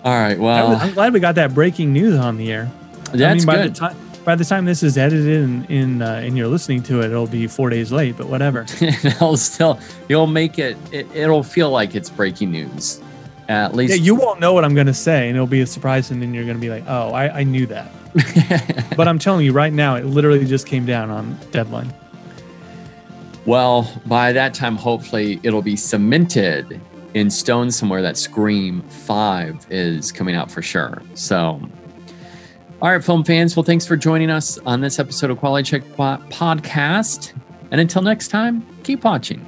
all 0.04 0.12
right, 0.12 0.38
well, 0.38 0.76
I'm 0.76 0.92
glad 0.92 1.12
we 1.12 1.20
got 1.20 1.36
that 1.36 1.54
breaking 1.54 1.92
news 1.92 2.18
on 2.18 2.36
the 2.36 2.52
air. 2.52 2.70
that's 3.12 3.22
I 3.22 3.34
mean, 3.34 3.46
by 3.46 3.56
good. 3.56 3.74
the 3.74 3.78
time 3.78 3.96
by 4.24 4.34
the 4.34 4.44
time 4.44 4.64
this 4.64 4.82
is 4.82 4.96
edited 4.96 5.42
and 5.42 5.70
in 5.70 6.02
uh, 6.02 6.20
and 6.24 6.36
you're 6.36 6.48
listening 6.48 6.82
to 6.84 7.00
it, 7.00 7.06
it'll 7.06 7.26
be 7.26 7.46
four 7.46 7.70
days 7.70 7.92
late. 7.92 8.16
But 8.16 8.28
whatever. 8.28 8.66
it'll 8.80 9.36
still 9.36 9.78
you'll 10.08 10.26
make 10.26 10.58
it, 10.58 10.76
it 10.92 11.06
it'll 11.14 11.42
feel 11.42 11.70
like 11.70 11.94
it's 11.94 12.10
breaking 12.10 12.52
news 12.52 13.00
at 13.48 13.74
least 13.74 13.94
Yeah, 13.96 14.02
you 14.02 14.14
won't 14.14 14.40
know 14.40 14.52
what 14.52 14.64
I'm 14.64 14.74
going 14.74 14.86
to 14.86 14.94
say, 14.94 15.28
and 15.28 15.36
it'll 15.36 15.46
be 15.46 15.60
a 15.60 15.66
surprise, 15.66 16.10
and 16.10 16.20
then 16.22 16.32
you're 16.34 16.44
going 16.44 16.56
to 16.56 16.60
be 16.60 16.70
like, 16.70 16.84
"Oh, 16.86 17.10
I, 17.12 17.40
I 17.40 17.44
knew 17.44 17.66
that." 17.66 17.90
But 18.96 19.08
I'm 19.08 19.18
telling 19.18 19.44
you 19.44 19.52
right 19.52 19.72
now, 19.72 19.96
it 19.96 20.04
literally 20.06 20.44
just 20.44 20.66
came 20.66 20.86
down 20.86 21.10
on 21.10 21.36
deadline. 21.50 21.92
well 23.46 23.90
by 24.06 24.32
that 24.32 24.54
time 24.54 24.76
hopefully 24.76 25.40
it'll 25.42 25.62
be 25.62 25.76
cemented 25.76 26.80
in 27.14 27.28
stone 27.30 27.70
somewhere 27.70 28.00
that 28.02 28.16
scream 28.16 28.80
5 28.82 29.66
is 29.70 30.10
coming 30.12 30.34
out 30.34 30.50
for 30.50 30.62
sure 30.62 31.02
so 31.14 31.60
all 32.80 32.90
right 32.90 33.04
film 33.04 33.22
fans 33.24 33.54
well 33.56 33.62
thanks 33.64 33.86
for 33.86 33.96
joining 33.96 34.30
us 34.30 34.58
on 34.64 34.80
this 34.80 34.98
episode 34.98 35.30
of 35.30 35.38
quality 35.38 35.68
check 35.68 35.82
podcast 35.96 37.32
and 37.70 37.80
until 37.80 38.00
next 38.02 38.28
time 38.28 38.64
keep 38.82 39.04
watching 39.04 39.44